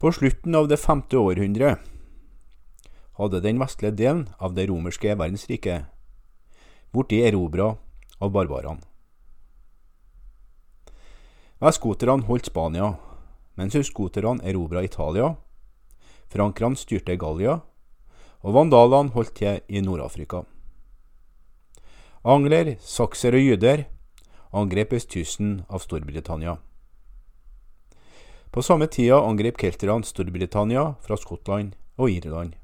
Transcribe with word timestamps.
På 0.00 0.12
slutten 0.12 0.54
av 0.54 0.64
det 0.68 0.78
femte 0.80 1.18
århundret 1.20 1.82
hadde 3.20 3.40
den 3.44 3.58
vestlige 3.60 3.92
delen 3.98 4.22
av 4.40 4.54
det 4.56 4.64
romerske 4.70 5.12
verdensriket 5.12 5.90
blitt 6.94 7.12
erobra 7.18 7.74
av 8.16 8.32
barbarene. 8.32 8.80
Vestgoterne 11.60 12.24
holdt 12.24 12.48
Spania, 12.48 12.94
mens 13.60 13.76
østgoterne 13.76 14.40
erobra 14.40 14.80
Italia, 14.88 15.34
frankerne 16.32 16.80
styrte 16.80 17.18
Gallia, 17.20 17.58
og 18.40 18.56
vandalene 18.56 19.12
holdt 19.12 19.34
til 19.36 19.60
i 19.68 19.84
Nord-Afrika. 19.84 20.46
Angler, 22.24 22.78
sakser 22.80 23.36
og 23.36 23.44
jøder 23.44 23.84
angrep 24.56 24.96
østkysten 24.96 25.58
av 25.68 25.84
Storbritannia. 25.84 26.56
På 28.50 28.62
samme 28.62 28.86
tida 28.90 29.20
angrep 29.22 29.60
kelterne 29.62 30.02
Storbritannia 30.02 30.94
fra 31.04 31.16
Skottland 31.16 31.76
og 31.94 32.10
Irland. 32.10 32.56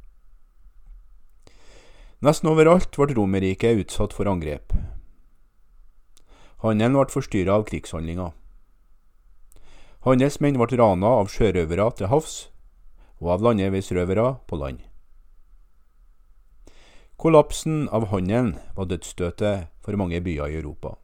Nesten 2.27 2.49
overalt 2.51 2.97
ble 2.97 3.15
Romerriket 3.15 3.85
utsatt 3.85 4.15
for 4.17 4.27
angrep. 4.27 4.73
Handelen 6.65 6.97
ble 6.97 7.13
forstyrra 7.13 7.61
av 7.61 7.67
krigshandlinger. 7.69 8.33
Handelsmenn 10.07 10.59
ble 10.59 10.79
rana 10.81 11.13
av 11.21 11.31
sjørøvere 11.31 11.87
til 11.99 12.11
havs 12.11 12.35
og 13.21 13.31
av 13.37 13.45
landeveisrøvere 13.47 14.25
på 14.51 14.59
land. 14.59 14.81
Kollapsen 17.17 17.87
av 17.95 18.09
handelen 18.11 18.57
var 18.75 18.91
dødsstøtet 18.91 19.71
for 19.87 19.97
mange 19.97 20.19
byer 20.21 20.51
i 20.51 20.59
Europa. 20.59 20.97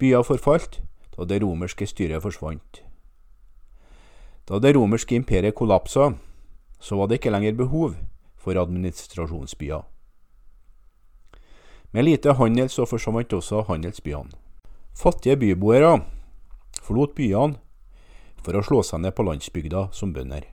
Byer 0.00 0.24
forfalt 0.24 0.80
da 1.12 1.28
det 1.28 1.42
romerske 1.44 1.86
styret 1.86 2.24
forsvant. 2.24 2.80
Da 4.48 4.58
det 4.58 4.74
romerske 4.74 5.14
imperiet 5.14 5.54
kollapsa, 5.54 6.12
så 6.80 6.96
var 6.98 7.08
det 7.08 7.20
ikke 7.20 7.30
lenger 7.30 7.54
behov 7.54 7.94
for 8.36 8.58
administrasjonsbyer. 8.58 9.82
Med 11.92 12.04
lite 12.04 12.32
handel 12.32 12.70
så 12.72 12.86
forsvant 12.88 13.32
også 13.32 13.62
handelsbyene. 13.68 14.32
Fattige 14.96 15.36
byboere 15.36 16.00
forlot 16.82 17.14
byene 17.14 17.60
for 18.42 18.56
å 18.58 18.64
slå 18.66 18.82
seg 18.82 19.04
ned 19.04 19.14
på 19.14 19.24
landsbygda 19.26 19.86
som 19.94 20.12
bønder. 20.12 20.46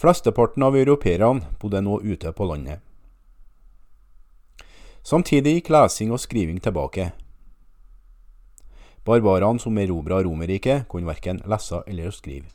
Flesteparten 0.00 0.64
av 0.64 0.78
europeerne 0.78 1.44
bodde 1.60 1.82
nå 1.84 1.98
ute 2.00 2.32
på 2.32 2.46
landet. 2.48 2.80
Samtidig 5.04 5.58
gikk 5.58 5.72
lesing 5.74 6.12
og 6.12 6.22
skriving 6.22 6.60
tilbake. 6.62 7.10
Barbarene 9.04 9.58
som 9.58 9.78
erobra 9.78 10.22
Romerriket, 10.22 10.88
kunne 10.88 11.08
verken 11.08 11.40
lese 11.48 11.82
eller 11.86 12.10
skrive. 12.10 12.48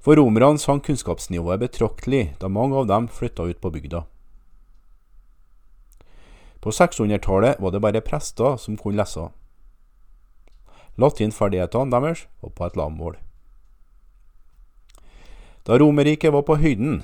For 0.00 0.14
romerne 0.14 0.58
sank 0.58 0.84
kunnskapsnivået 0.86 1.60
betraktelig 1.64 2.36
da 2.40 2.48
mange 2.48 2.76
av 2.78 2.86
dem 2.86 3.08
flytta 3.08 3.48
ut 3.48 3.60
på 3.60 3.70
bygda. 3.74 4.04
På 6.60 6.70
600-tallet 6.70 7.60
var 7.60 7.72
det 7.72 7.80
bare 7.80 8.04
prester 8.04 8.56
som 8.56 8.76
kunne 8.76 9.00
lese. 9.00 9.28
Latinferdighetene 10.96 11.90
deres 11.90 12.26
var 12.40 12.52
på 12.54 12.66
et 12.66 12.76
lavmål. 12.76 13.16
Da 15.66 15.78
Romerriket 15.78 16.32
var 16.32 16.46
på 16.46 16.56
høyden, 16.62 17.02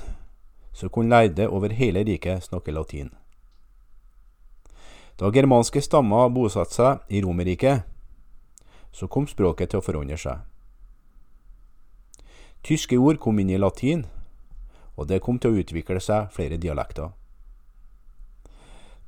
så 0.72 0.88
kunne 0.88 1.10
lærde 1.10 1.48
over 1.48 1.74
hele 1.74 2.04
riket 2.06 2.44
snakke 2.46 2.70
latin. 2.70 3.10
Da 5.20 5.30
germanske 5.30 5.82
stammer 5.84 6.30
bosatte 6.32 6.74
seg 6.74 7.12
i 7.12 7.20
Romerriket, 7.22 7.84
så 8.92 9.08
kom 9.08 9.28
språket 9.28 9.72
til 9.72 9.80
å 9.80 9.84
forandre 9.84 10.18
seg. 10.20 10.40
Tyske 12.62 12.98
ord 12.98 13.18
kom 13.18 13.40
inn 13.42 13.50
i 13.50 13.58
latin, 13.58 14.06
og 14.96 15.08
det 15.10 15.22
kom 15.24 15.38
til 15.40 15.52
å 15.52 15.62
utvikle 15.62 16.00
seg 16.00 16.30
flere 16.34 16.60
dialekter. 16.60 17.10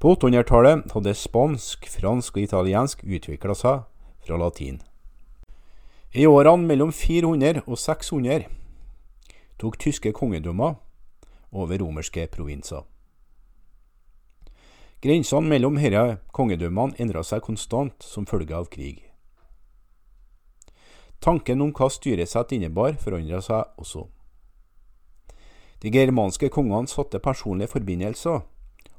På 0.00 0.16
800-tallet 0.16 0.90
hadde 0.92 1.14
spansk, 1.16 1.86
fransk 1.88 2.36
og 2.36 2.42
italiensk 2.42 3.04
utvikla 3.04 3.54
seg 3.56 3.84
fra 4.26 4.40
latin. 4.40 4.80
I 6.14 6.26
årene 6.26 6.66
mellom 6.68 6.92
400 6.92 7.64
og 7.64 7.78
600 7.80 8.44
tok 9.58 9.78
tyske 9.80 10.12
kongedømmer 10.12 10.76
over 11.54 11.80
romerske 11.80 12.26
provinser. 12.30 12.82
Grensene 15.04 15.44
mellom 15.44 15.74
disse 15.76 16.02
kongedømmene 16.32 16.96
endra 16.96 17.20
seg 17.20 17.42
konstant 17.44 18.00
som 18.00 18.24
følge 18.24 18.56
av 18.56 18.70
krig. 18.72 19.02
Tanken 21.20 21.60
om 21.60 21.74
hva 21.76 21.90
styresett 21.92 22.54
innebar, 22.56 22.96
forandra 22.96 23.42
seg 23.44 23.76
også. 23.76 24.06
De 25.84 25.92
germanske 25.92 26.48
kongene 26.48 26.88
satte 26.88 27.20
personlige 27.20 27.74
forbindelser 27.74 28.40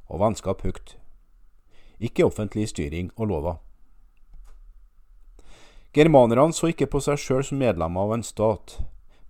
og 0.06 0.22
vennskap 0.22 0.62
høyt, 0.62 0.94
ikke 1.98 2.30
offentlig 2.30 2.68
styring 2.70 3.10
og 3.18 3.32
lover. 3.34 3.60
Germanerne 5.90 6.54
så 6.54 6.70
ikke 6.70 6.92
på 6.92 7.02
seg 7.02 7.18
sjøl 7.18 7.46
som 7.50 7.58
medlemmer 7.58 8.06
av 8.06 8.18
en 8.20 8.30
stat, 8.30 8.78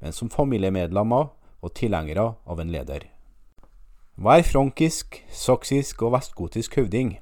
men 0.03 0.11
som 0.11 0.27
familiemedlemmer 0.27 1.31
og 1.63 1.77
tilhengere 1.79 2.33
av 2.43 2.59
en 2.59 2.75
leder. 2.75 3.14
Hver 4.15 4.45
frankisk, 4.47 5.17
saksisk 5.27 5.99
og 6.07 6.13
vestgotisk 6.13 6.77
høvding 6.79 7.17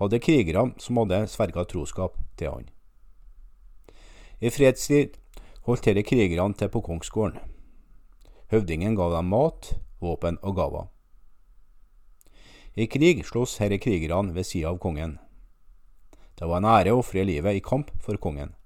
hadde 0.00 0.20
krigere 0.24 0.70
som 0.80 0.96
hadde 1.02 1.18
sverga 1.28 1.66
troskap 1.68 2.14
til 2.40 2.48
han. 2.48 2.70
I 4.40 4.48
fredstid 4.48 5.18
holdt 5.66 5.84
disse 5.84 6.06
krigerne 6.08 6.56
til 6.56 6.72
på 6.72 6.80
kongsgården. 6.80 7.36
Høvdingen 8.48 8.96
ga 8.96 9.10
dem 9.18 9.28
mat, 9.34 9.74
våpen 10.00 10.40
og 10.40 10.56
gaver. 10.56 10.88
I 12.72 12.88
krig 12.88 13.20
sloss 13.28 13.58
disse 13.60 13.82
krigerne 13.84 14.32
ved 14.32 14.48
sida 14.48 14.72
av 14.72 14.80
kongen. 14.80 15.18
Det 16.40 16.48
var 16.48 16.64
en 16.64 16.72
ære 16.72 16.96
å 16.96 17.04
ofre 17.04 17.28
livet 17.28 17.60
i 17.60 17.60
kamp 17.60 17.92
for 18.00 18.16
kongen. 18.16 18.56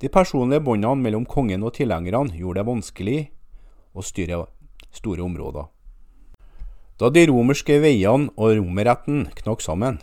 De 0.00 0.08
personlige 0.08 0.64
båndene 0.64 0.96
mellom 0.96 1.28
kongen 1.28 1.62
og 1.62 1.76
tilhengerne 1.76 2.32
gjorde 2.32 2.62
det 2.62 2.70
vanskelig 2.72 3.22
å 3.92 4.00
styre 4.00 4.46
store 4.94 5.22
områder. 5.22 5.68
Da 6.98 7.10
de 7.10 7.26
romerske 7.26 7.80
veiene 7.82 8.30
og 8.38 8.54
romerretten 8.58 9.26
knakk 9.42 9.64
sammen, 9.64 9.98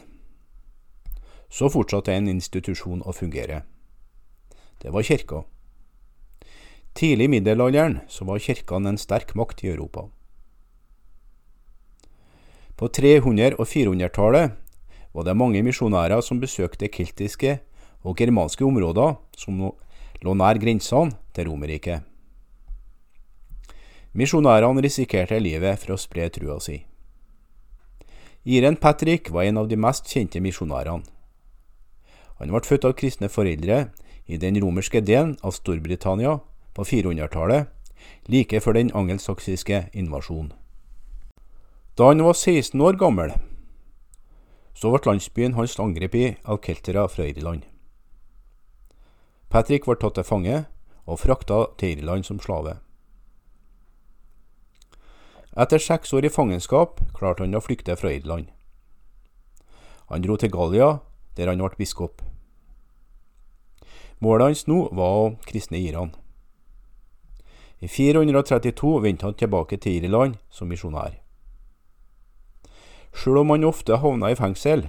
så 1.51 1.69
fortsatte 1.71 2.13
en 2.15 2.29
institusjon 2.31 3.03
å 3.07 3.15
fungere. 3.15 3.63
Det 4.83 4.91
var 4.91 5.03
kirka. 5.07 5.43
Tidlig 6.95 7.27
i 7.29 7.31
middelalderen 7.31 8.01
så 8.11 8.27
var 8.27 8.43
kirkene 8.43 8.91
en 8.91 8.99
sterk 8.99 9.35
makt 9.39 9.63
i 9.63 9.71
Europa. 9.71 10.09
På 12.75 12.89
300- 12.89 13.55
og 13.59 13.67
400-tallet 13.67 14.55
var 15.13 15.27
det 15.27 15.37
mange 15.37 15.61
misjonærer 15.63 16.23
som 16.25 16.39
besøkte 16.41 16.89
keltiske 16.91 17.59
og 18.01 18.17
germanske 18.17 18.65
områder 18.65 19.19
som 19.37 19.59
lå 20.21 20.33
nær 20.35 20.59
grensene 20.59 21.15
til 21.35 21.51
Romerriket. 21.51 22.10
Misjonærene 24.11 24.81
risikerte 24.83 25.37
livet 25.39 25.79
for 25.79 25.95
å 25.95 25.99
spre 25.99 26.25
trua 26.35 26.57
si. 26.59 26.81
Iren 28.43 28.75
Patrick 28.75 29.29
var 29.31 29.47
en 29.47 29.61
av 29.61 29.69
de 29.71 29.77
mest 29.79 30.09
kjente 30.11 30.41
misjonærene. 30.43 31.05
Han 32.41 32.51
ble 32.51 32.61
født 32.67 32.87
av 32.89 32.95
kristne 32.99 33.29
foreldre 33.31 33.85
i 34.27 34.39
den 34.41 34.59
romerske 34.59 34.99
delen 34.99 35.37
av 35.45 35.55
Storbritannia 35.55 36.39
på 36.75 36.87
400-tallet, 36.89 37.69
like 38.27 38.59
før 38.59 38.75
den 38.79 38.91
angelsaksiske 38.97 39.85
invasjonen. 39.93 40.51
Da 41.95 42.11
han 42.11 42.25
var 42.25 42.35
16 42.35 42.81
år 42.81 42.99
gammel, 42.99 43.31
så 44.75 44.91
ble 44.91 45.05
landsbyen 45.05 45.55
hans 45.55 45.79
angrepet 45.79 46.41
av 46.43 46.59
keltere 46.65 47.07
fra 47.07 47.31
Irland. 47.31 47.63
Patrick 49.47 49.87
ble 49.87 49.99
tatt 50.01 50.19
til 50.19 50.27
fange 50.27 50.63
og 51.05 51.19
frakta 51.23 51.67
til 51.77 51.99
Irland 52.01 52.27
som 52.27 52.39
slave. 52.43 52.81
Etter 55.51 55.81
seks 55.83 56.13
år 56.15 56.25
i 56.25 56.31
fangenskap 56.31 57.01
klarte 57.11 57.43
han 57.43 57.57
å 57.57 57.59
flykte 57.59 57.97
fra 57.99 58.13
Irland. 58.15 58.47
Han 60.07 60.23
dro 60.23 60.37
til 60.39 60.51
Gallia, 60.51 61.01
der 61.35 61.51
han 61.51 61.59
ble 61.59 61.75
biskop. 61.75 62.21
Målet 64.23 64.47
hans 64.47 64.63
nå 64.69 64.85
var 64.95 65.17
å 65.17 65.25
kristne 65.49 65.81
Iran. 65.81 66.13
I 67.83 67.89
432 67.91 68.93
vendte 69.03 69.27
han 69.27 69.35
tilbake 69.35 69.79
til 69.81 69.99
Irland 69.99 70.39
som 70.53 70.71
misjonær. 70.71 71.17
Sjøl 73.11 73.41
om 73.41 73.51
han 73.51 73.67
ofte 73.67 73.99
havna 73.99 74.31
i 74.31 74.39
fengsel, 74.39 74.87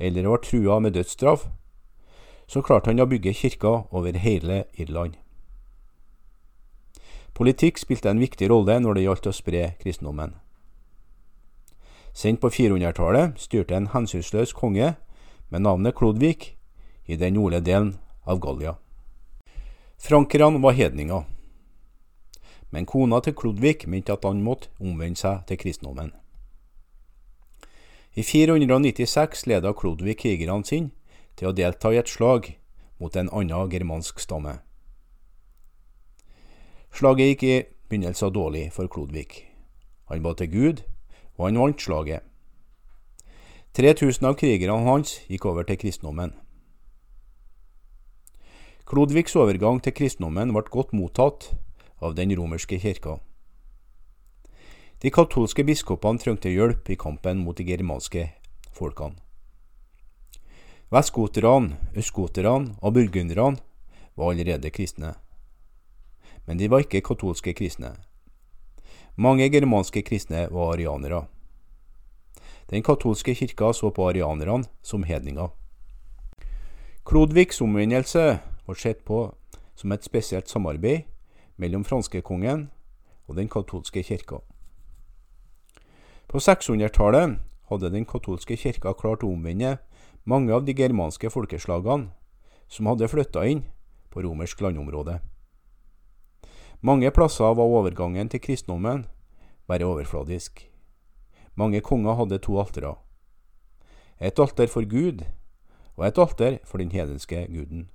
eller 0.00 0.26
var 0.26 0.42
trua 0.42 0.80
med 0.82 0.96
dødsstraff, 0.98 1.46
så 2.50 2.62
klarte 2.66 2.90
han 2.90 3.04
å 3.04 3.06
bygge 3.06 3.36
kirker 3.36 3.84
over 3.94 4.18
hele 4.18 4.64
Irland. 4.74 5.14
Politikk 7.34 7.78
spilte 7.78 8.10
en 8.10 8.20
viktig 8.20 8.50
rolle 8.50 8.78
når 8.80 8.96
det 8.96 9.04
gjaldt 9.06 9.28
å 9.30 9.34
spre 9.34 9.64
kristendommen. 9.80 10.34
Sendt 12.12 12.40
på 12.42 12.50
400-tallet 12.50 13.38
styrte 13.38 13.76
en 13.76 13.90
hensynsløs 13.94 14.52
konge 14.56 14.94
med 15.50 15.62
navnet 15.62 15.94
Klodvik 15.96 16.54
i 17.06 17.16
den 17.16 17.34
nordlige 17.38 17.66
delen 17.70 17.92
av 18.26 18.40
Gallia. 18.42 18.76
Frankerne 20.00 20.62
var 20.62 20.74
hedninger, 20.78 21.26
men 22.70 22.86
kona 22.86 23.20
til 23.20 23.34
Klodvik 23.34 23.86
mente 23.86 24.14
at 24.14 24.24
han 24.24 24.42
måtte 24.42 24.70
omvende 24.80 25.18
seg 25.18 25.44
til 25.48 25.58
kristendommen. 25.60 26.12
I 28.14 28.22
496 28.26 29.46
ledet 29.46 29.76
Klodvik 29.78 30.22
krigerne 30.24 30.66
sine 30.66 30.90
til 31.38 31.50
å 31.50 31.54
delta 31.54 31.92
i 31.94 32.00
et 32.00 32.10
slag 32.10 32.52
mot 32.98 33.14
en 33.16 33.30
annen 33.30 33.70
germansk 33.70 34.18
stamme. 34.20 34.58
Slaget 36.92 37.26
gikk 37.26 37.42
i 37.42 37.62
begynnelsen 37.88 38.32
dårlig 38.34 38.72
for 38.72 38.86
Klodvik. 38.90 39.46
Han 40.10 40.22
ba 40.22 40.34
til 40.34 40.50
Gud, 40.50 40.82
og 41.38 41.46
han 41.46 41.58
vant 41.58 41.82
slaget. 41.82 42.20
3000 43.74 44.26
av 44.26 44.34
krigerne 44.34 44.82
hans 44.82 45.20
gikk 45.30 45.46
over 45.46 45.62
til 45.62 45.78
kristendommen. 45.78 46.34
Klodviks 48.90 49.36
overgang 49.38 49.78
til 49.78 49.94
kristendommen 49.94 50.50
ble 50.50 50.64
godt 50.66 50.90
mottatt 50.92 51.52
av 52.02 52.16
den 52.18 52.34
romerske 52.34 52.80
kirka. 52.82 53.20
De 55.00 55.14
katolske 55.14 55.62
biskopene 55.64 56.18
trengte 56.18 56.50
hjelp 56.50 56.90
i 56.90 56.98
kampen 56.98 57.44
mot 57.44 57.56
de 57.56 57.64
germanske 57.64 58.26
folkene. 58.74 59.14
Vestgoterne, 60.90 61.78
østgoterne 61.94 62.74
og 62.82 62.96
burgunderne 62.98 63.62
var 64.18 64.32
allerede 64.34 64.74
kristne, 64.74 65.14
men 66.50 66.58
de 66.58 66.66
var 66.66 66.82
ikke 66.82 66.98
katolske 67.06 67.52
kristne. 67.54 67.92
Mange 69.14 69.46
germanske 69.54 70.00
kristne 70.02 70.48
var 70.50 70.72
arianere. 70.72 71.20
Den 72.72 72.82
katolske 72.82 73.36
kirka 73.38 73.70
så 73.70 73.92
på 73.94 74.08
arianerne 74.08 74.66
som 74.82 75.06
hedninger. 75.06 75.52
Klodvigs 77.06 77.62
omvendelse 77.62 78.40
var 78.66 78.82
sett 78.82 79.04
på 79.06 79.20
som 79.78 79.94
et 79.94 80.02
spesielt 80.02 80.50
samarbeid 80.50 81.06
mellom 81.56 81.86
franskekongen 81.86 82.66
og 83.28 83.38
den 83.38 83.46
katolske 83.46 84.02
kirka. 84.02 84.42
På 86.26 86.42
600-tallet 86.42 87.38
hadde 87.70 87.94
den 87.94 88.04
katolske 88.04 88.58
kirka 88.58 88.98
klart 88.98 89.22
å 89.22 89.30
omvende 89.38 89.76
mange 90.26 90.50
av 90.50 90.66
de 90.66 90.74
germanske 90.74 91.30
folkeslagene 91.30 92.10
som 92.66 92.90
hadde 92.90 93.06
flytta 93.06 93.46
inn 93.46 93.68
på 94.10 94.26
romersk 94.26 94.66
landområde. 94.66 95.20
Mange 96.80 97.10
plasser 97.10 97.54
var 97.54 97.64
overgangen 97.64 98.28
til 98.28 98.40
kristendommen 98.40 99.06
bare 99.68 99.84
overfladisk. 99.84 100.70
Mange 101.54 101.80
konger 101.80 102.14
hadde 102.14 102.38
to 102.38 102.58
altere. 102.60 102.94
Et 104.20 104.38
alter 104.38 104.66
for 104.66 104.88
Gud 104.88 105.24
og 105.96 106.06
et 106.06 106.18
alter 106.18 106.58
for 106.64 106.78
den 106.78 106.92
hedenske 106.92 107.46
guden. 107.46 107.90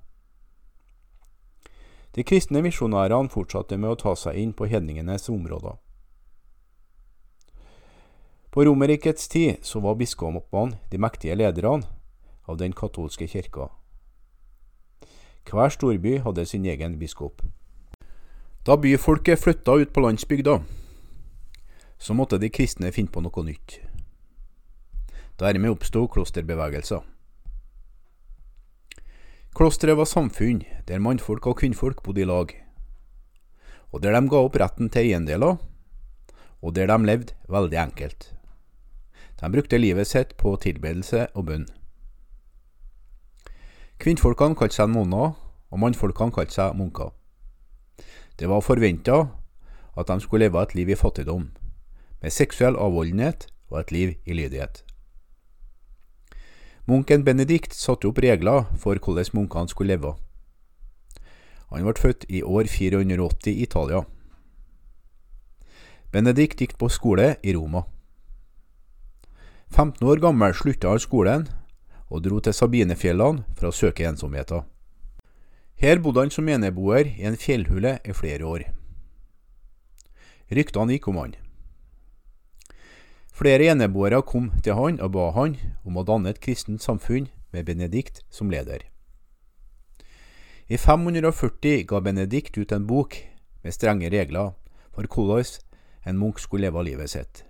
De 2.16 2.24
kristne 2.24 2.62
misjonærene 2.62 3.30
fortsatte 3.30 3.78
med 3.78 3.92
å 3.92 3.98
ta 4.00 4.14
seg 4.16 4.38
inn 4.40 4.54
på 4.54 4.70
hedningenes 4.72 5.28
områder. 5.30 5.76
På 8.52 8.64
Romerrikets 8.64 9.28
tid 9.28 9.66
så 9.68 9.81
var 9.84 9.98
biskopene 10.00 10.78
de 10.92 11.02
mektige 11.02 11.36
lederne 11.36 11.90
av 12.48 12.62
den 12.62 12.72
katolske 12.72 13.28
kirka. 13.28 13.68
Hver 15.50 15.74
storby 15.74 16.20
hadde 16.24 16.46
sin 16.46 16.66
egen 16.66 16.96
biskop. 17.02 17.42
Da 18.66 18.78
byfolket 18.78 19.40
flytta 19.40 19.74
ut 19.74 19.94
på 19.94 20.02
landsbygda, 20.02 20.64
så 21.98 22.14
måtte 22.14 22.38
de 22.42 22.50
kristne 22.50 22.90
finne 22.92 23.12
på 23.14 23.22
noe 23.22 23.42
nytt. 23.46 23.76
Dermed 25.38 25.70
oppsto 25.70 26.08
klosterbevegelser. 26.10 27.04
Klosteret 29.54 30.00
var 30.00 30.10
samfunn 30.10 30.64
der 30.88 31.04
mannfolk 31.04 31.46
og 31.46 31.60
kvinnfolk 31.60 32.02
bodde 32.02 32.24
i 32.24 32.26
lag, 32.26 32.56
og 33.94 34.02
der 34.02 34.18
de 34.18 34.22
ga 34.34 34.42
opp 34.48 34.58
retten 34.58 34.90
til 34.90 35.12
eiendeler, 35.12 35.60
og 36.66 36.74
der 36.74 36.90
de 36.90 36.98
levde 37.06 37.38
veldig 37.46 37.80
enkelt. 37.84 38.32
De 39.42 39.52
brukte 39.54 39.78
livet 39.78 40.10
sitt 40.10 40.34
på 40.42 40.56
tilbedelse 40.58 41.28
og 41.36 41.46
bønn. 41.52 41.68
Kvinnfolkene 44.02 44.58
kalte 44.58 44.80
seg 44.80 44.90
nonner, 44.90 45.38
og 45.70 45.84
mannfolkene 45.86 46.34
kalte 46.34 46.58
seg 46.58 46.74
munker. 46.82 47.14
Det 48.40 48.50
var 48.52 48.62
forventa 48.62 49.28
at 49.96 50.08
de 50.08 50.20
skulle 50.20 50.46
leve 50.46 50.62
et 50.62 50.76
liv 50.76 50.90
i 50.90 51.00
fattigdom, 51.00 51.52
med 52.22 52.34
seksuell 52.34 52.76
avholdenhet 52.76 53.48
og 53.72 53.80
et 53.80 53.92
liv 53.92 54.14
i 54.26 54.34
lydighet. 54.34 54.84
Munken 56.86 57.24
Benedikt 57.26 57.74
satte 57.74 58.06
opp 58.10 58.20
regler 58.22 58.68
for 58.78 59.00
hvordan 59.00 59.32
munkene 59.34 59.72
skulle 59.72 59.96
leve. 59.96 60.14
Han 61.72 61.88
ble 61.88 61.96
født 61.98 62.28
i 62.30 62.44
år 62.44 62.68
480 62.70 63.50
i 63.52 63.64
Italia. 63.64 64.04
Benedikt 66.12 66.62
gikk 66.62 66.78
på 66.78 66.92
skole 66.94 67.36
i 67.44 67.56
Roma. 67.56 67.88
15 69.74 70.06
år 70.08 70.22
gammel 70.22 70.54
slutta 70.54 70.94
han 70.94 71.02
skolen 71.02 71.48
og 72.12 72.22
dro 72.24 72.38
til 72.40 72.54
Sabinefjellene 72.54 73.44
for 73.58 73.72
å 73.72 73.76
søke 73.76 74.06
ensomheten. 74.08 74.62
Her 75.75 76.00
bodde 76.00 76.24
han 76.24 76.31
som 76.31 76.48
eneboer 76.50 77.10
i 77.18 77.25
en 77.27 77.36
fjellhule 77.38 77.98
i 78.06 78.13
flere 78.16 78.48
år. 78.48 78.63
Ryktene 80.51 80.95
gikk 80.95 81.10
om 81.12 81.19
han. 81.19 81.36
Flere 83.36 83.68
eneboere 83.74 84.22
kom 84.24 84.51
til 84.63 84.77
han 84.77 85.01
og 85.04 85.12
ba 85.12 85.31
han 85.36 85.57
om 85.83 85.98
å 86.00 86.06
danne 86.07 86.31
et 86.31 86.39
kristent 86.39 86.83
samfunn 86.83 87.27
med 87.51 87.66
Benedikt 87.68 88.22
som 88.31 88.51
leder. 88.51 88.86
I 90.72 90.77
540 90.80 91.83
ga 91.89 92.00
Benedikt 92.00 92.56
ut 92.57 92.71
en 92.71 92.88
bok 92.88 93.18
med 93.63 93.75
strenge 93.75 94.10
regler 94.10 94.54
for 94.95 95.04
hvordan 95.04 95.44
en 96.06 96.18
munk 96.21 96.39
skulle 96.39 96.69
leve 96.69 96.86
livet 96.88 97.12
sitt. 97.12 97.44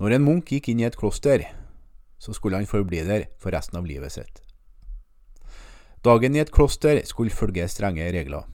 Når 0.00 0.16
en 0.16 0.26
munk 0.26 0.50
gikk 0.52 0.68
inn 0.68 0.82
i 0.82 0.88
et 0.88 0.98
kloster, 0.98 1.46
så 2.18 2.34
skulle 2.34 2.58
han 2.58 2.68
forbli 2.68 3.04
der 3.06 3.28
for 3.38 3.54
resten 3.54 3.78
av 3.78 3.86
livet 3.86 4.12
sitt. 4.12 4.45
Dagen 6.06 6.36
i 6.36 6.38
et 6.38 6.52
kloster 6.54 7.00
skulle 7.02 7.34
følge 7.34 7.64
strenge 7.68 8.04
regler. 8.14 8.44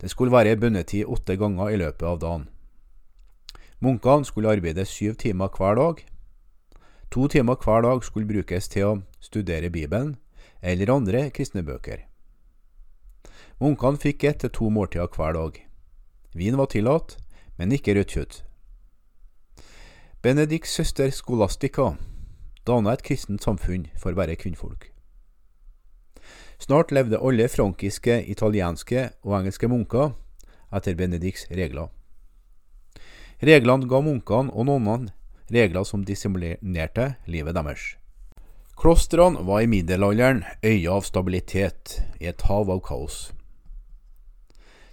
Det 0.00 0.10
skulle 0.10 0.32
være 0.32 0.58
bønnetid 0.60 1.08
åtte 1.08 1.36
ganger 1.40 1.70
i 1.72 1.78
løpet 1.80 2.02
av 2.04 2.18
dagen. 2.20 2.42
Munkene 3.80 4.28
skulle 4.28 4.50
arbeide 4.52 4.84
syv 4.84 5.14
timer 5.16 5.48
hver 5.48 5.78
dag. 5.78 6.02
To 7.10 7.24
timer 7.28 7.56
hver 7.56 7.86
dag 7.86 8.04
skulle 8.04 8.28
brukes 8.28 8.68
til 8.68 8.84
å 8.84 8.98
studere 9.20 9.70
Bibelen 9.72 10.18
eller 10.60 10.92
andre 10.92 11.30
kristne 11.30 11.64
bøker. 11.64 12.04
Munkene 13.64 14.02
fikk 14.04 14.28
ett 14.28 14.42
til 14.44 14.52
to 14.52 14.68
måltider 14.68 15.08
hver 15.08 15.32
dag. 15.32 15.56
Vin 16.34 16.60
var 16.60 16.68
tillatt, 16.68 17.16
men 17.56 17.72
ikke 17.72 17.96
rødt 17.96 18.12
kjøtt. 18.12 18.44
Benedikts 20.20 20.76
søster 20.76 21.08
Skolastika 21.10 21.94
danna 22.68 22.92
et 22.92 23.02
kristent 23.02 23.42
samfunn 23.42 23.88
for 23.96 24.12
bare 24.12 24.36
kvinnfolk. 24.36 24.90
Snart 26.58 26.90
levde 26.90 27.18
alle 27.22 27.46
frankiske, 27.48 28.24
italienske 28.26 29.10
og 29.22 29.36
engelske 29.38 29.68
munker 29.70 30.10
etter 30.74 30.96
Benedikts 30.98 31.46
regler. 31.54 31.92
Reglene 33.38 33.86
ga 33.86 34.00
munkene 34.02 34.50
og 34.50 34.66
nonnene 34.66 35.14
regler 35.54 35.86
som 35.86 36.02
dissimulerte 36.04 37.12
livet 37.30 37.54
deres. 37.54 37.94
Klostrene 38.78 39.44
var 39.46 39.62
i 39.62 39.70
middelalderen 39.70 40.44
øya 40.62 40.98
av 40.98 41.06
stabilitet 41.06 42.00
i 42.20 42.28
et 42.30 42.42
hav 42.50 42.70
av 42.70 42.82
kaos. 42.86 43.30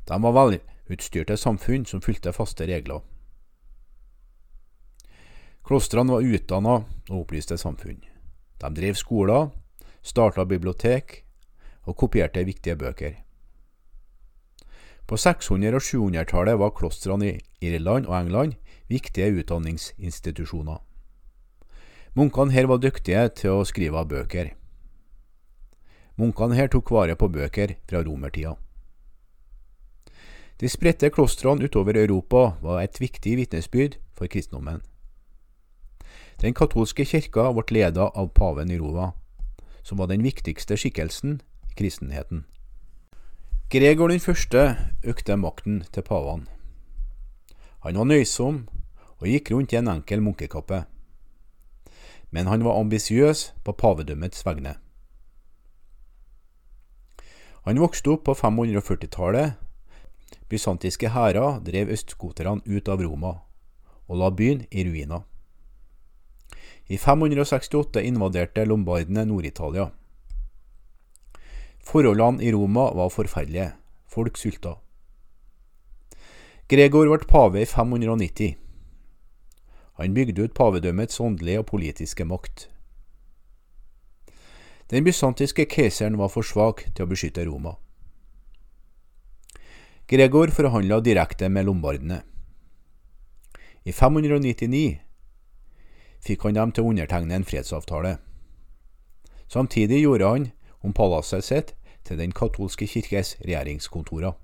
De 0.06 0.22
var 0.22 0.38
velutstyrte 0.38 1.38
samfunn 1.38 1.86
som 1.90 2.02
fulgte 2.02 2.34
faste 2.34 2.70
regler. 2.70 3.02
Klostrene 5.66 6.14
var 6.14 6.26
utdanna 6.26 6.80
og 7.10 7.20
opplyste 7.24 7.58
samfunn. 7.58 8.02
De 8.62 8.74
drev 8.74 8.98
skoler, 8.98 9.50
starta 10.06 10.46
bibliotek 10.46 11.25
og 11.86 11.98
kopierte 11.98 12.44
viktige 12.46 12.76
bøker. 12.76 13.22
På 15.08 15.16
600- 15.16 15.78
og 15.78 15.84
700-tallet 15.86 16.60
var 16.60 16.74
klostrene 16.74 17.36
i 17.36 17.40
Irland 17.62 18.08
og 18.10 18.20
England 18.20 18.54
viktige 18.90 19.32
utdanningsinstitusjoner. 19.40 20.82
Munkene 22.16 22.52
her 22.52 22.66
var 22.66 22.82
dyktige 22.82 23.28
til 23.38 23.60
å 23.60 23.66
skrive 23.68 24.06
bøker. 24.08 24.54
Munkene 26.18 26.56
her 26.56 26.70
tok 26.72 26.92
vare 26.96 27.16
på 27.20 27.28
bøker 27.28 27.76
fra 27.90 28.02
romertida. 28.02 28.56
De 30.62 30.70
spredte 30.72 31.10
klostrene 31.12 31.68
utover 31.68 31.98
Europa 32.00 32.56
var 32.64 32.82
et 32.82 33.02
viktig 33.02 33.36
vitnesbyrd 33.38 33.98
for 34.16 34.32
kristendommen. 34.32 34.80
Den 36.40 36.56
katolske 36.56 37.06
kirka 37.06 37.50
ble 37.52 37.66
ledet 37.76 38.08
av 38.16 38.32
paven 38.34 38.72
i 38.72 38.80
Roma, 38.80 39.12
som 39.84 40.00
var 40.00 40.08
den 40.08 40.24
viktigste 40.24 40.78
skikkelsen 40.80 41.42
kristenheten. 41.76 42.46
Gregor 43.70 44.12
den 44.12 44.20
første 44.20 44.76
økte 45.04 45.36
makten 45.38 45.84
til 45.92 46.06
pavene. 46.06 46.48
Han 47.86 47.98
var 47.98 48.08
nøysom 48.10 48.64
og 49.20 49.28
gikk 49.30 49.52
rundt 49.52 49.74
i 49.74 49.80
en 49.80 49.92
enkel 49.92 50.22
munkekappe. 50.22 50.84
Men 52.32 52.48
han 52.48 52.64
var 52.66 52.80
ambisiøs 52.80 53.54
på 53.64 53.74
pavedømmets 53.74 54.46
vegne. 54.46 54.76
Han 57.66 57.82
vokste 57.82 58.12
opp 58.14 58.26
på 58.28 58.34
540-tallet. 58.38 59.56
Bysantiske 60.50 61.10
hærer 61.10 61.62
drev 61.66 61.90
østgoterne 61.94 62.62
ut 62.66 62.90
av 62.90 63.02
Roma 63.02 63.40
og 64.06 64.20
la 64.22 64.30
byen 64.30 64.66
i 64.70 64.84
ruiner. 64.86 65.24
I 66.88 66.98
568 67.02 68.04
invaderte 68.06 68.66
lombardene 68.66 69.26
Nord-Italia. 69.26 69.90
Forholdene 71.86 72.44
i 72.44 72.52
Roma 72.52 72.90
var 72.94 73.10
forferdelige. 73.14 73.72
Folk 74.10 74.38
sulta. 74.38 74.78
Gregor 76.68 77.12
ble 77.12 77.28
pave 77.30 77.62
i 77.62 77.66
590. 77.70 78.56
Han 80.02 80.14
bygde 80.14 80.48
ut 80.48 80.56
pavedømmets 80.58 81.20
åndelige 81.22 81.62
og 81.62 81.68
politiske 81.70 82.26
makt. 82.26 82.70
Den 84.90 85.06
bysantiske 85.06 85.66
keiseren 85.70 86.18
var 86.18 86.34
for 86.34 86.46
svak 86.46 86.84
til 86.96 87.06
å 87.06 87.10
beskytte 87.10 87.46
Roma. 87.46 87.76
Gregor 90.10 90.52
forhandla 90.54 91.00
direkte 91.06 91.50
med 91.50 91.66
lombardene. 91.66 92.20
I 93.86 93.94
599 93.94 95.00
fikk 96.26 96.44
han 96.46 96.58
dem 96.58 96.74
til 96.74 96.86
å 96.86 96.92
undertegne 96.92 97.38
en 97.38 97.46
fredsavtale. 97.46 98.18
Samtidig 99.48 100.02
gjorde 100.02 100.30
han 100.34 100.46
om 100.86 100.94
palasset 100.94 101.46
sitt 101.46 101.74
til 102.06 102.20
Den 102.22 102.32
katolske 102.32 102.86
kirkes 102.88 103.36
regjeringskontorer. 103.42 104.36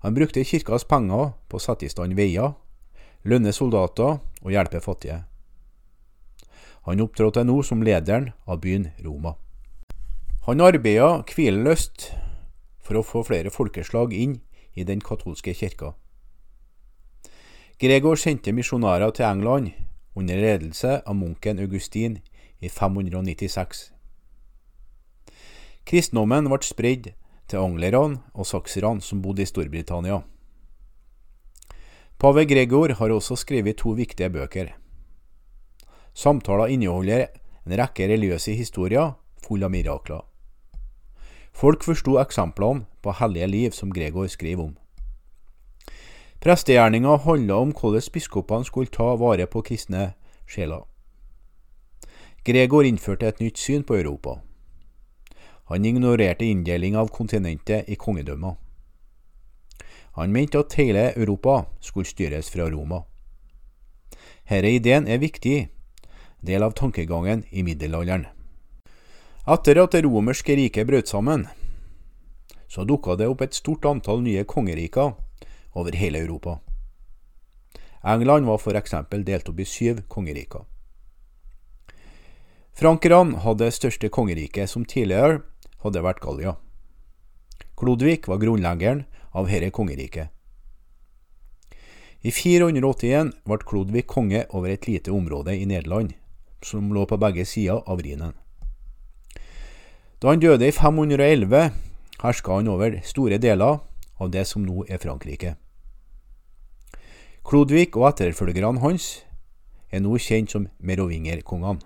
Han 0.00 0.14
brukte 0.14 0.44
kirkas 0.44 0.84
penger 0.88 1.34
på 1.48 1.58
å 1.58 1.62
sette 1.62 1.86
i 1.86 1.92
stand 1.92 2.16
veier, 2.16 2.54
lønne 3.24 3.52
soldater 3.52 4.20
og 4.42 4.52
hjelpe 4.52 4.80
fattige. 4.80 5.24
Han 6.86 7.02
opptrådte 7.02 7.42
nå 7.44 7.62
som 7.66 7.82
lederen 7.82 8.30
av 8.46 8.60
byen 8.62 8.92
Roma. 9.04 9.34
Han 10.46 10.62
arbeida 10.62 11.24
hvileløst 11.26 12.12
for 12.86 13.00
å 13.00 13.02
få 13.02 13.24
flere 13.26 13.50
folkeslag 13.50 14.14
inn 14.14 14.38
i 14.78 14.84
den 14.86 15.02
katolske 15.02 15.56
kirka. 15.58 15.96
Gregor 17.82 18.14
sendte 18.16 18.54
misjonærer 18.54 19.10
til 19.10 19.26
England 19.26 19.74
under 20.14 20.38
ledelse 20.38 21.00
av 21.02 21.18
munken 21.18 21.58
Augustin 21.58 22.20
i 22.62 22.70
596. 22.70 23.95
Kristendommen 25.86 26.48
ble 26.50 26.58
spredd 26.66 27.12
til 27.46 27.62
anglerne 27.62 28.18
og 28.34 28.48
sakserne 28.48 29.04
som 29.04 29.20
bodde 29.22 29.44
i 29.44 29.46
Storbritannia. 29.46 30.24
Pave 32.18 32.46
Gregor 32.48 32.94
har 32.98 33.12
også 33.14 33.36
skrevet 33.36 33.78
to 33.78 33.92
viktige 33.94 34.30
bøker. 34.34 34.72
Samtaler 36.16 36.72
inneholder 36.72 37.28
en 37.66 37.76
rekke 37.78 38.08
religiøse 38.08 38.56
historier 38.56 39.12
fulle 39.46 39.68
av 39.68 39.70
mirakler. 39.70 40.24
Folk 41.54 41.84
forsto 41.86 42.16
eksemplene 42.20 42.86
på 43.04 43.14
hellige 43.20 43.46
liv 43.46 43.76
som 43.76 43.92
Gregor 43.92 44.26
skriver 44.32 44.64
om. 44.64 44.74
Prestegjerninga 46.42 47.14
handla 47.24 47.60
om 47.62 47.70
hvordan 47.76 48.10
biskopene 48.12 48.66
skulle 48.66 48.92
ta 48.92 49.14
vare 49.16 49.46
på 49.46 49.62
kristne 49.62 50.16
sjeler. 50.50 50.82
Gregor 52.44 52.82
innførte 52.86 53.30
et 53.30 53.40
nytt 53.40 53.58
syn 53.58 53.86
på 53.86 53.96
Europa. 53.96 54.40
Han 55.68 55.84
ignorerte 55.84 56.44
inndeling 56.44 56.96
av 56.96 57.08
kontinentet 57.08 57.88
i 57.88 57.96
kongedømmer. 57.98 58.54
Han 60.16 60.32
mente 60.32 60.60
at 60.62 60.76
hele 60.78 61.10
Europa 61.16 61.64
skulle 61.80 62.06
styres 62.06 62.50
fra 62.50 62.68
Roma. 62.70 63.02
Denne 64.48 64.70
ideen 64.70 65.08
er 65.10 65.18
viktig, 65.18 65.68
del 66.40 66.62
av 66.62 66.76
tankegangen 66.78 67.42
i 67.50 67.64
middelalderen. 67.66 68.28
Etter 69.46 69.82
at 69.82 69.92
det 69.92 70.04
romerske 70.06 70.54
riket 70.56 70.86
brøt 70.86 71.10
sammen, 71.10 71.48
så 72.70 72.86
dukka 72.86 73.16
det 73.18 73.26
opp 73.26 73.42
et 73.42 73.58
stort 73.58 73.84
antall 73.90 74.22
nye 74.22 74.44
kongeriker 74.46 75.12
over 75.74 75.98
hele 75.98 76.22
Europa. 76.22 76.60
England 78.06 78.46
var 78.46 78.62
f.eks. 78.62 78.94
delt 79.26 79.48
opp 79.50 79.60
i 79.60 79.66
syv 79.66 80.06
kongeriker. 80.08 80.62
Frankerne 82.76 83.42
hadde 83.42 83.64
det 83.64 83.74
største 83.74 84.08
kongeriket 84.08 84.70
som 84.70 84.84
tidligere 84.84 85.40
hadde 85.84 86.02
vært 86.04 86.22
Gallia. 86.24 86.56
Klodvik 87.76 88.28
var 88.30 88.40
grunnleggeren 88.40 89.04
av 89.36 89.50
herre 89.50 89.68
kongeriket. 89.74 90.32
I 92.26 92.32
481 92.32 93.34
ble 93.46 93.58
Klodvik 93.62 94.08
konge 94.10 94.46
over 94.50 94.72
et 94.72 94.88
lite 94.88 95.12
område 95.12 95.54
i 95.54 95.66
Nederland, 95.68 96.14
som 96.64 96.88
lå 96.94 97.04
på 97.06 97.18
begge 97.20 97.44
sider 97.46 97.82
av 97.86 98.00
Rhinen. 98.02 98.32
Da 100.18 100.32
han 100.32 100.40
døde 100.40 100.66
i 100.66 100.72
511, 100.72 101.70
herska 102.22 102.56
han 102.56 102.72
over 102.72 102.96
store 103.04 103.38
deler 103.38 103.82
av 104.18 104.32
det 104.32 104.46
som 104.48 104.64
nå 104.64 104.86
er 104.88 104.98
Frankrike. 105.02 105.54
Klodvik 107.46 107.94
og 108.00 108.08
etterfølgerne 108.08 108.80
hans 108.82 109.10
er 109.92 110.00
nå 110.02 110.16
kjent 110.18 110.50
som 110.50 110.66
merovingerkongene. 110.80 111.84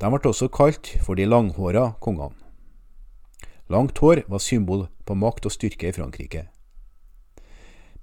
De 0.00 0.10
ble 0.10 0.30
også 0.30 0.48
kalt 0.50 0.90
for 1.04 1.14
de 1.14 1.26
langhåra 1.28 1.92
kongene. 2.02 2.34
Langt 3.70 3.98
hår 3.98 4.24
var 4.28 4.42
symbol 4.42 4.88
på 5.06 5.14
makt 5.16 5.46
og 5.48 5.54
styrke 5.54 5.88
i 5.88 5.94
Frankrike. 5.96 6.48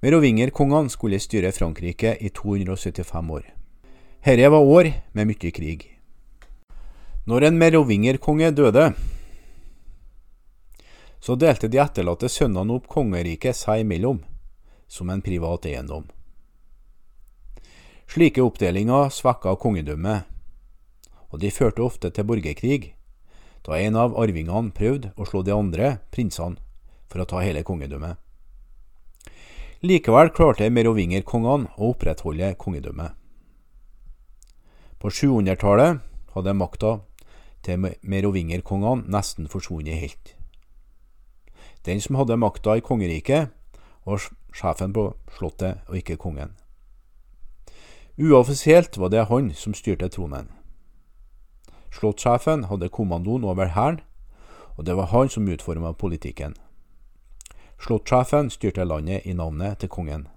Merovingerkongene 0.02 0.90
skulle 0.90 1.20
styre 1.22 1.52
Frankrike 1.54 2.16
i 2.18 2.32
275 2.34 3.30
år. 3.30 3.44
Herre 4.26 4.48
var 4.50 4.66
år 4.66 4.88
med 5.14 5.28
mye 5.30 5.52
krig. 5.54 5.86
Når 7.26 7.46
en 7.46 7.58
merovingerkonge 7.58 8.50
døde, 8.50 8.88
så 11.22 11.36
delte 11.38 11.70
de 11.70 11.78
etterlatte 11.78 12.26
sønnene 12.26 12.74
opp 12.74 12.88
kongeriket 12.90 13.54
seg 13.54 13.84
imellom, 13.84 14.18
som 14.90 15.10
en 15.10 15.22
privat 15.22 15.68
eiendom. 15.70 16.08
Slike 18.10 18.42
oppdelinger 18.42 19.06
svekka 19.14 19.54
kongedømmet 19.54 20.31
og 21.32 21.40
de 21.40 21.50
førte 21.50 21.82
ofte 21.82 22.10
til 22.12 22.26
borgerkrig, 22.28 22.92
da 23.64 23.78
en 23.78 23.96
av 23.96 24.16
arvingene 24.20 24.74
prøvde 24.76 25.12
å 25.16 25.26
slå 25.26 25.42
de 25.46 25.54
andre 25.54 25.96
prinsene 26.12 26.60
for 27.08 27.22
å 27.22 27.28
ta 27.28 27.40
hele 27.44 27.64
kongedømmet. 27.64 28.18
Likevel 29.82 30.30
klarte 30.30 30.68
merovingerkongene 30.70 31.72
å 31.74 31.90
opprettholde 31.90 32.52
kongedømmet. 32.60 33.16
På 35.02 35.10
700-tallet 35.10 35.98
hadde 36.36 36.54
makta 36.54 36.92
til 37.66 37.88
merovingerkongene 38.02 39.10
nesten 39.10 39.48
forsvunnet 39.50 39.98
helt. 39.98 40.36
Den 41.82 41.98
som 42.00 42.20
hadde 42.20 42.38
makta 42.38 42.76
i 42.78 42.84
kongeriket, 42.84 43.50
var 44.06 44.22
sjefen 44.54 44.94
på 44.94 45.08
slottet 45.34 45.82
og 45.88 45.98
ikke 45.98 46.18
kongen. 46.18 46.54
Uoffisielt 48.18 48.98
var 48.98 49.10
det 49.10 49.26
han 49.30 49.50
som 49.54 49.74
styrte 49.74 50.10
tronen. 50.10 50.50
Slottssjefen 51.92 52.64
hadde 52.70 52.88
kommandoen 52.88 53.44
over 53.44 53.74
hæren, 53.74 54.00
og 54.76 54.86
det 54.86 54.96
var 54.96 55.10
han 55.12 55.28
som 55.28 55.48
utforma 55.48 55.92
politikken. 55.92 56.54
Slottssjefen 57.82 58.50
styrte 58.50 58.84
landet 58.84 59.26
i 59.26 59.34
navnet 59.36 59.78
til 59.78 59.88
kongen. 59.92 60.28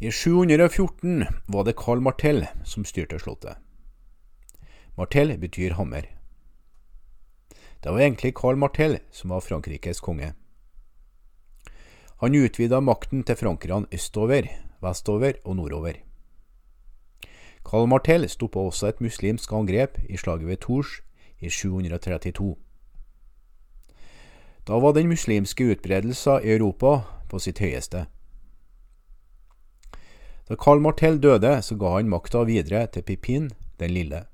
I 0.00 0.10
714 0.10 1.26
var 1.46 1.64
det 1.64 1.76
Karl 1.76 2.00
Martell 2.00 2.46
som 2.64 2.84
styrte 2.84 3.20
slottet. 3.22 3.58
Martell 4.96 5.36
betyr 5.38 5.76
hammer. 5.78 6.08
Det 7.82 7.90
var 7.90 8.00
egentlig 8.00 8.34
Karl 8.34 8.56
Martell 8.56 8.98
som 9.10 9.30
var 9.30 9.44
Frankrikes 9.44 10.00
konge. 10.00 10.32
Han 12.22 12.34
utvida 12.38 12.80
makten 12.80 13.24
til 13.26 13.36
frankerne 13.36 13.90
østover, 13.92 14.46
vestover 14.82 15.40
og 15.44 15.56
nordover. 15.56 15.96
Karl 17.64 17.86
Martell 17.88 18.28
stoppa 18.28 18.58
også 18.58 18.90
et 18.92 19.00
muslimsk 19.00 19.52
angrep 19.52 19.98
i 20.08 20.16
slaget 20.16 20.46
ved 20.46 20.56
Tours 20.56 21.00
i 21.40 21.50
732. 21.50 22.56
Da 24.66 24.78
var 24.78 24.92
den 24.92 25.08
muslimske 25.08 25.70
utbredelsen 25.70 26.42
i 26.42 26.52
Europa 26.54 27.00
på 27.30 27.38
sitt 27.38 27.58
høyeste. 27.58 28.06
Da 30.48 30.58
Karl 30.58 30.82
Martell 30.82 31.22
døde, 31.22 31.62
så 31.62 31.76
ga 31.78 31.96
han 31.96 32.10
makta 32.10 32.44
videre 32.44 32.86
til 32.86 33.02
Pipin 33.02 33.50
den 33.80 33.90
lille. 33.90 34.24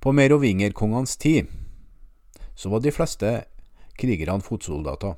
På 0.00 0.12
merovingerkongenes 0.12 1.16
tid 1.16 1.46
så 2.54 2.68
var 2.68 2.80
de 2.82 2.90
fleste 2.90 3.44
krigerne 3.98 4.42
fotsoldater. 4.42 5.14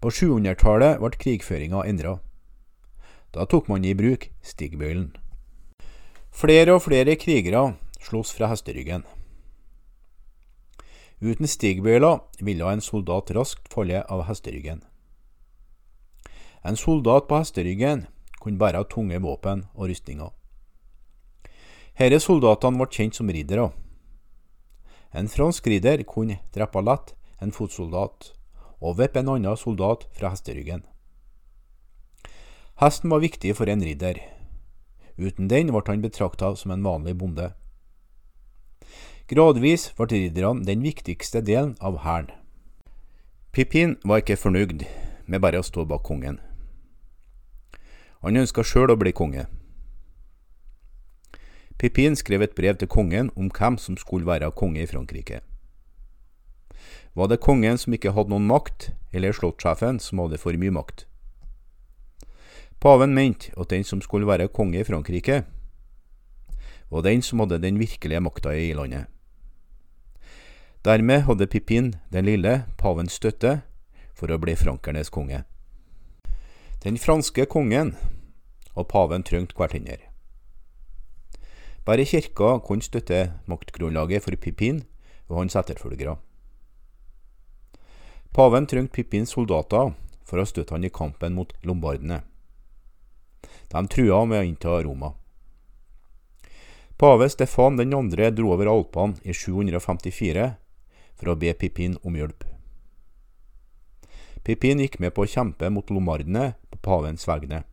På 0.00 0.08
700-tallet 0.08 1.00
ble 1.00 1.10
krigføringa 1.16 1.82
endra. 1.88 2.18
Da 3.36 3.44
tok 3.44 3.66
man 3.68 3.84
i 3.84 3.92
bruk 3.92 4.30
stigbøylen. 4.40 5.10
Flere 6.32 6.72
og 6.72 6.86
flere 6.86 7.18
krigere 7.20 7.74
sloss 8.00 8.30
fra 8.32 8.48
hesteryggen. 8.48 9.04
Uten 11.20 11.48
stigbøyler 11.48 12.22
ville 12.40 12.70
en 12.72 12.80
soldat 12.80 13.34
raskt 13.36 13.68
falle 13.72 14.00
av 14.08 14.24
hesteryggen. 14.30 14.80
En 16.64 16.80
soldat 16.80 17.28
på 17.28 17.42
hesteryggen 17.42 18.06
kunne 18.40 18.58
bære 18.58 18.86
tunge 18.88 19.20
våpen 19.20 19.66
og 19.74 19.92
rustninger. 19.92 20.32
Disse 22.00 22.24
soldatene 22.24 22.80
ble 22.80 22.88
kjent 22.88 23.20
som 23.20 23.28
riddere. 23.28 23.68
En 25.12 25.28
fransk 25.28 25.68
ridder 25.68 26.08
kunne 26.08 26.40
drepe 26.56 26.80
lett 26.88 27.12
en 27.44 27.52
fotsoldat 27.52 28.32
og 28.80 28.96
vippe 28.96 29.20
en 29.20 29.36
annen 29.36 29.60
soldat 29.60 30.08
fra 30.16 30.32
hesteryggen. 30.32 30.86
Hesten 32.76 33.08
var 33.10 33.22
viktig 33.24 33.54
for 33.56 33.70
en 33.72 33.80
ridder. 33.80 34.18
Uten 35.16 35.48
den 35.48 35.70
ble 35.72 35.80
han 35.86 36.02
betrakta 36.04 36.50
som 36.60 36.74
en 36.74 36.82
vanlig 36.84 37.14
bonde. 37.16 37.54
Gradvis 39.32 39.86
ble 39.96 40.10
ridderne 40.10 40.66
den 40.68 40.84
viktigste 40.84 41.40
delen 41.40 41.72
av 41.80 42.02
hæren. 42.04 42.28
Pippin 43.56 43.96
var 44.04 44.20
ikke 44.20 44.36
fornøyd 44.36 44.84
med 45.24 45.40
bare 45.40 45.64
å 45.64 45.64
stå 45.64 45.86
bak 45.88 46.04
kongen. 46.04 46.36
Han 48.20 48.36
ønska 48.36 48.60
sjøl 48.60 48.92
å 48.92 49.00
bli 49.00 49.16
konge. 49.16 49.48
Pippin 51.80 52.12
skrev 52.12 52.44
et 52.44 52.56
brev 52.60 52.76
til 52.76 52.92
kongen 52.92 53.32
om 53.40 53.48
hvem 53.48 53.80
som 53.80 53.96
skulle 53.96 54.28
være 54.28 54.52
konge 54.52 54.84
i 54.84 54.92
Frankrike. 54.92 55.40
Var 57.16 57.32
det 57.32 57.40
kongen 57.40 57.80
som 57.80 57.96
ikke 57.96 58.12
hadde 58.12 58.36
noen 58.36 58.52
makt, 58.52 58.90
eller 59.16 59.32
slottssjefen 59.32 59.96
som 59.96 60.20
hadde 60.20 60.44
for 60.44 60.52
mye 60.60 60.76
makt? 60.76 61.08
Paven 62.80 63.14
mente 63.14 63.52
at 63.56 63.70
den 63.72 63.84
som 63.84 64.02
skulle 64.04 64.28
være 64.28 64.48
konge 64.48 64.80
i 64.80 64.84
Frankrike, 64.84 65.44
var 66.90 67.02
den 67.02 67.22
som 67.22 67.40
hadde 67.40 67.58
den 67.62 67.78
virkelige 67.78 68.20
makta 68.20 68.52
i 68.54 68.72
landet. 68.76 69.06
Dermed 70.84 71.24
hadde 71.26 71.46
Pippin 71.46 71.94
den 72.12 72.24
lille 72.24 72.64
pavens 72.78 73.16
støtte 73.18 73.60
for 74.14 74.30
å 74.30 74.38
bli 74.38 74.54
frankernes 74.54 75.10
konge. 75.10 75.42
Den 76.84 76.98
franske 77.00 77.46
kongen 77.50 77.96
og 78.76 78.86
paven 78.92 79.24
trengte 79.26 79.56
hverandre. 79.58 79.98
Bare 81.86 82.06
kirka 82.06 82.58
kunne 82.66 82.86
støtte 82.86 83.32
maktgrunnlaget 83.50 84.22
for 84.22 84.36
Pippin 84.38 84.84
og 85.26 85.40
hans 85.40 85.58
etterfølgere. 85.58 86.16
Paven 88.36 88.66
trengte 88.70 88.94
Pippins 88.94 89.34
soldater 89.34 89.94
for 90.26 90.38
å 90.38 90.46
støtte 90.46 90.76
han 90.76 90.86
i 90.86 90.92
kampen 90.92 91.34
mot 91.34 91.54
lombardene. 91.66 92.20
De 93.72 93.82
trua 93.90 94.24
med 94.24 94.40
å 94.40 94.46
innta 94.46 94.82
Roma. 94.82 95.12
Pave 96.96 97.28
Stefan 97.28 97.76
2. 97.76 98.30
dro 98.30 98.52
over 98.54 98.66
Alpene 98.72 99.18
i 99.22 99.34
754 99.34 100.46
for 101.16 101.32
å 101.32 101.36
be 101.36 101.52
Pippin 101.52 101.98
om 102.02 102.16
hjelp. 102.16 102.44
Pippin 104.46 104.80
gikk 104.80 105.00
med 105.02 105.12
på 105.12 105.24
å 105.24 105.28
kjempe 105.28 105.68
mot 105.70 105.90
lomardene 105.90 106.54
på 106.70 106.78
pavens 106.78 107.26
vegne. 107.28 107.64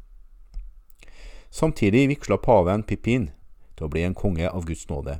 Samtidig 1.53 2.07
vigsla 2.09 2.39
paven 2.41 2.83
Pippin 2.83 3.29
til 3.77 3.85
å 3.85 3.91
bli 3.93 4.03
en 4.03 4.17
konge 4.17 4.49
av 4.49 4.65
Guds 4.65 4.87
nåde. 4.89 5.19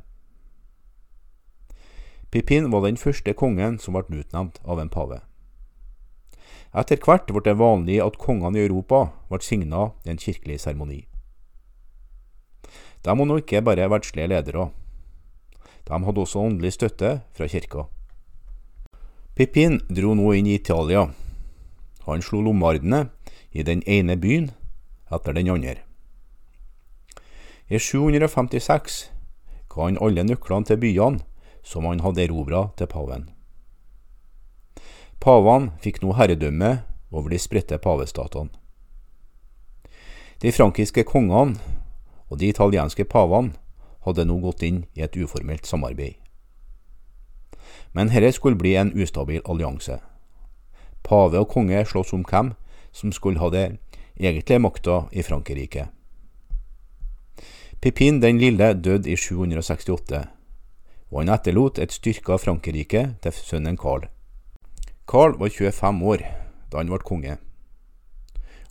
Pippin 2.34 2.72
var 2.74 2.88
den 2.88 2.98
første 2.98 3.36
kongen 3.38 3.78
som 3.80 3.94
ble 3.94 4.24
utnevnt 4.24 4.58
av 4.66 4.82
en 4.82 4.90
pave. 4.90 5.22
Etter 6.74 6.98
hvert 6.98 7.30
ble 7.30 7.44
det 7.46 7.54
vanlig 7.60 8.00
at 8.02 8.18
kongene 8.18 8.58
i 8.58 8.66
Europa 8.66 9.06
ble 9.30 9.42
signa 9.46 9.92
i 10.06 10.14
en 10.14 10.22
kirkelig 10.22 10.64
seremoni. 10.64 11.04
De 13.04 13.14
nå 13.14 13.38
ikke 13.42 13.62
bare 13.62 13.90
verdslige 13.92 14.32
ledere. 14.32 14.70
De 15.86 16.00
hadde 16.06 16.22
også 16.24 16.40
åndelig 16.40 16.74
støtte 16.74 17.20
fra 17.36 17.48
kirka. 17.52 17.86
Pippin 19.36 19.82
dro 19.90 20.14
nå 20.16 20.32
inn 20.38 20.48
i 20.48 20.56
Italia. 20.56 21.08
Han 22.08 22.22
slo 22.22 22.42
lommardene 22.42 23.08
i 23.52 23.64
den 23.64 23.84
ene 23.86 24.16
byen 24.18 24.50
etter 25.14 25.34
den 25.34 25.52
andre. 25.54 25.82
I 27.70 27.78
756 27.78 29.12
ga 29.70 29.86
han 29.86 30.02
alle 30.02 30.26
nøklene 30.26 30.70
til 30.70 30.82
byene 30.82 31.22
som 31.64 31.86
han 31.90 32.04
hadde 32.04 32.26
erobra 32.26 32.68
til 32.78 32.88
paven. 32.88 33.30
Pavene 35.24 35.72
fikk 35.80 36.02
nå 36.04 36.12
herredømme 36.18 36.82
over 37.16 37.32
de 37.32 37.38
spredte 37.40 37.78
pavestatene. 37.80 38.52
De 40.44 40.52
frankiske 40.52 41.06
kongene 41.08 41.56
og 42.28 42.42
de 42.42 42.50
italienske 42.52 43.06
pavene 43.08 43.54
hadde 44.04 44.26
nå 44.28 44.42
gått 44.44 44.66
inn 44.68 44.82
i 45.00 45.04
et 45.06 45.16
uformelt 45.16 45.70
samarbeid. 45.70 46.18
Men 47.96 48.12
dette 48.12 48.34
skulle 48.36 48.60
bli 48.60 48.74
en 48.76 48.92
ustabil 48.92 49.40
allianse. 49.48 50.02
Pave 51.08 51.40
og 51.40 51.48
konge 51.54 51.86
sloss 51.88 52.12
om 52.12 52.26
hvem 52.28 52.52
som 52.92 53.14
skulle 53.16 53.40
ha 53.40 53.48
det 53.54 53.68
egentlige 54.20 54.60
makta 54.60 55.06
i 55.12 55.24
Frankrike. 55.24 55.86
Pipin 57.80 58.20
den 58.20 58.42
lille 58.44 58.74
døde 58.74 59.08
i 59.12 59.16
768, 59.16 60.20
og 61.12 61.22
han 61.22 61.32
etterlot 61.32 61.80
et 61.80 61.96
styrka 61.96 62.36
Frankrike 62.36 63.06
til 63.24 63.40
sønnen 63.40 63.80
Karl. 63.80 64.10
Karl 65.08 65.38
var 65.40 65.50
25 65.50 66.04
år 66.04 66.22
da 66.72 66.78
han 66.80 66.90
ble 66.90 67.00
konge. 67.04 67.38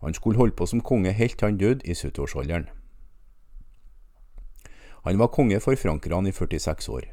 Han 0.01 0.15
skulle 0.15 0.39
holde 0.39 0.57
på 0.57 0.67
som 0.67 0.81
konge 0.81 1.13
helt 1.13 1.39
til 1.39 1.47
han 1.47 1.59
døde 1.59 1.85
i 1.85 1.95
70-årsalderen. 1.95 2.65
Han 5.05 5.19
var 5.19 5.27
konge 5.27 5.61
for 5.61 5.77
frankerne 5.77 6.29
i 6.29 6.33
46 6.33 6.89
år. 6.89 7.05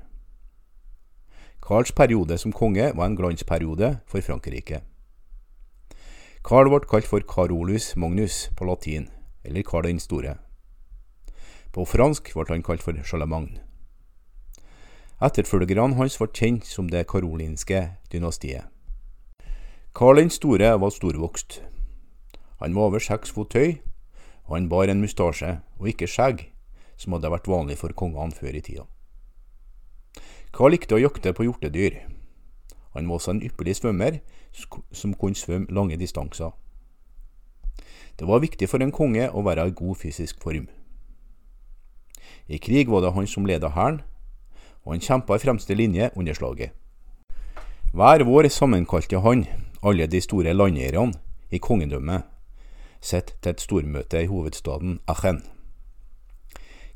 Karls 1.61 1.91
periode 1.91 2.37
som 2.37 2.53
konge 2.53 2.91
var 2.95 3.05
en 3.05 3.15
glansperiode 3.15 3.99
for 4.07 4.21
Frankrike. 4.21 4.81
Karl 6.45 6.71
ble 6.71 6.79
kalt 6.89 7.07
for 7.07 7.19
Carolus 7.19 7.95
Magnus 7.95 8.47
på 8.57 8.65
latin, 8.65 9.09
eller 9.43 9.63
Karl 9.67 9.83
den 9.83 9.99
store. 9.99 10.37
På 11.73 11.85
fransk 11.85 12.31
ble 12.33 12.47
han 12.49 12.63
kalt 12.63 12.81
for 12.81 12.97
Charlemagne. 13.03 13.59
Etterfølgerne 15.21 15.99
hans 15.99 16.17
ble 16.17 16.31
kjent 16.31 16.65
som 16.65 16.89
det 16.89 17.07
karolinske 17.11 17.89
dynastiet. 18.11 18.78
Karl 19.93 20.15
den 20.21 20.29
store 20.29 20.75
var 20.79 20.89
storvokst. 20.89 21.63
Han 22.59 22.75
var 22.75 22.91
over 22.91 23.01
seks 23.01 23.31
fot 23.33 23.53
høy, 23.57 23.79
og 24.45 24.55
han 24.55 24.69
bar 24.69 24.89
en 24.91 25.01
mustasje 25.01 25.55
og 25.79 25.87
ikke 25.89 26.07
skjegg, 26.07 26.43
som 26.97 27.15
hadde 27.15 27.31
vært 27.33 27.49
vanlig 27.49 27.79
for 27.79 27.93
kongene 27.97 28.35
før 28.35 28.53
i 28.53 28.61
tida. 28.61 28.85
Karl 30.53 30.75
likte 30.75 30.93
å 30.93 31.01
jakte 31.01 31.33
på 31.33 31.47
hjortedyr. 31.47 32.03
Han 32.93 33.09
var 33.09 33.17
også 33.17 33.33
en 33.33 33.41
ypperlig 33.45 33.79
svømmer 33.79 34.19
som 34.53 35.15
kunne 35.17 35.37
svømme 35.37 35.73
lange 35.73 35.97
distanser. 35.97 36.53
Det 38.19 38.27
var 38.27 38.43
viktig 38.43 38.67
for 38.69 38.83
en 38.83 38.93
konge 38.93 39.29
å 39.31 39.41
være 39.41 39.69
i 39.69 39.73
god 39.73 39.97
fysisk 39.97 40.41
form. 40.43 40.67
I 42.45 42.59
krig 42.61 42.89
var 42.93 43.01
det 43.01 43.15
han 43.15 43.27
som 43.29 43.45
ledet 43.45 43.73
hæren, 43.73 44.03
og 44.85 44.93
han 44.93 45.01
kjempa 45.01 45.37
i 45.37 45.41
fremste 45.41 45.73
linje 45.73 46.11
under 46.15 46.37
slaget. 46.37 46.75
Hver 47.93 48.21
vår 48.27 48.49
sammenkalte 48.53 49.21
han 49.25 49.47
alle 49.81 50.07
de 50.07 50.21
store 50.21 50.53
landeierne 50.53 51.15
i 51.51 51.59
kongedømmet 51.59 52.27
sitt 53.01 53.31
til 53.39 53.53
et 53.53 53.61
stormøte 53.63 54.23
i 54.23 54.27
hovedstaden 54.27 54.99
Aachen. 55.07 55.41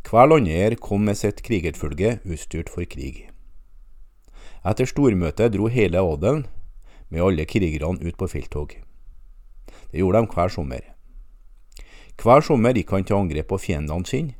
Hver 0.03 0.27
landeier 0.27 0.75
kom 0.75 1.05
med 1.07 1.15
sitt 1.15 1.39
krigerfølge 1.45 2.17
utstyrt 2.27 2.69
for 2.69 2.83
krig. 2.83 3.29
Etter 4.67 4.87
stormøtet 4.87 5.55
dro 5.55 5.69
hele 5.71 5.99
adelen 6.03 6.43
med 7.09 7.23
alle 7.23 7.45
krigerne 7.47 8.03
ut 8.03 8.17
på 8.19 8.27
felttog. 8.27 8.75
Det 9.91 10.01
gjorde 10.01 10.19
de 10.19 10.35
hver 10.35 10.51
sommer. 10.51 10.83
Hver 12.19 12.43
sommer 12.43 12.75
gikk 12.75 12.91
han 12.91 13.07
til 13.07 13.15
angrep 13.15 13.47
på 13.47 13.57
fiendene 13.57 14.05
sine, 14.05 14.35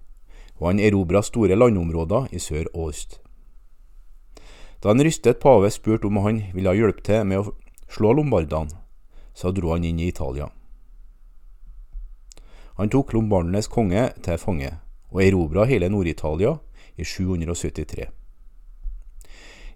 og 0.60 0.70
han 0.70 0.80
erobra 0.80 1.24
store 1.24 1.56
landområder 1.56 2.28
i 2.32 2.40
sør 2.40 2.68
og 2.74 2.92
øst. 2.92 3.20
Da 4.84 4.92
en 4.92 5.04
rystet 5.04 5.40
pave 5.40 5.72
spurte 5.72 6.06
om 6.06 6.20
han 6.26 6.44
ville 6.54 6.76
hjelpe 6.76 7.02
til 7.08 7.24
med 7.26 7.40
å 7.40 7.54
slå 7.94 8.14
lombardene, 8.18 8.74
så 9.34 9.52
dro 9.52 9.72
han 9.74 9.86
inn 9.86 10.00
i 10.00 10.10
Italia. 10.10 10.50
Han 12.78 12.90
tok 12.90 13.14
lombardenes 13.14 13.70
konge 13.70 14.08
til 14.26 14.38
fange, 14.42 14.72
og 15.14 15.22
erobra 15.22 15.68
hele 15.70 15.90
Nord-Italia 15.94 16.56
i 16.98 17.06
773. 17.06 18.10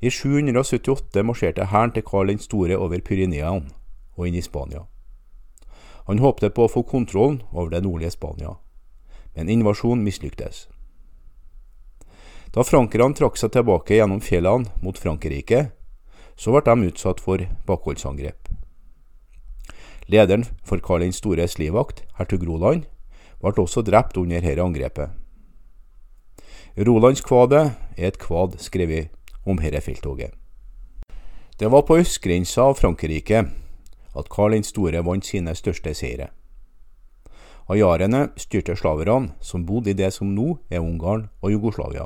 I 0.02 0.10
778 0.10 1.24
marsjerte 1.26 1.66
hæren 1.66 1.94
til 1.94 2.06
Karl 2.06 2.28
den 2.28 2.40
store 2.42 2.78
over 2.78 3.02
Pyreneene 3.02 3.70
og 4.18 4.28
inn 4.28 4.38
i 4.38 4.42
Spania. 4.42 4.86
Han 6.08 6.22
håpte 6.24 6.50
på 6.50 6.66
å 6.66 6.72
få 6.72 6.84
kontrollen 6.88 7.42
over 7.52 7.70
det 7.74 7.84
nordlige 7.84 8.14
Spania, 8.16 8.56
men 9.36 9.50
invasjonen 9.50 10.06
mislyktes. 10.06 10.68
Da 12.54 12.64
frankerne 12.66 13.14
trakk 13.14 13.38
seg 13.38 13.52
tilbake 13.54 13.98
gjennom 13.98 14.22
fjellene 14.24 14.72
mot 14.82 14.98
Frankrike, 14.98 15.68
så 16.38 16.54
ble 16.54 16.62
de 16.66 16.92
utsatt 16.92 17.22
for 17.24 17.42
bakholdsangrep. 17.68 18.50
Lederen 20.08 20.46
for 20.64 20.80
Karl 20.80 21.04
den 21.04 21.14
stores 21.14 21.58
livvakt, 21.60 22.04
hertug 22.16 22.46
Roland, 22.48 22.86
ble 23.42 23.54
også 23.62 23.84
drept 23.84 24.18
under 24.18 24.42
dette 24.42 24.64
angrepet. 24.64 25.10
Rolandskvadet 26.78 27.64
er 27.98 28.12
et 28.12 28.20
kvad 28.22 28.60
skrevet 28.62 29.10
om 29.46 29.58
dette 29.58 29.82
felttoget. 29.82 30.32
Det 31.58 31.72
var 31.74 31.88
på 31.90 31.98
østgrensa 31.98 32.70
av 32.70 32.78
Frankrike 32.78 33.48
at 34.18 34.30
Karl 34.30 34.54
den 34.54 34.64
store 34.64 35.02
vant 35.04 35.26
sine 35.26 35.56
største 35.58 35.94
seire. 35.98 36.30
Ajarene 37.68 38.30
styrte 38.40 38.78
slaverne 38.78 39.34
som 39.42 39.66
bodde 39.66 39.92
i 39.92 39.98
det 39.98 40.14
som 40.16 40.30
nå 40.32 40.60
er 40.70 40.80
Ungarn 40.80 41.28
og 41.42 41.52
Jugoslavia. 41.52 42.06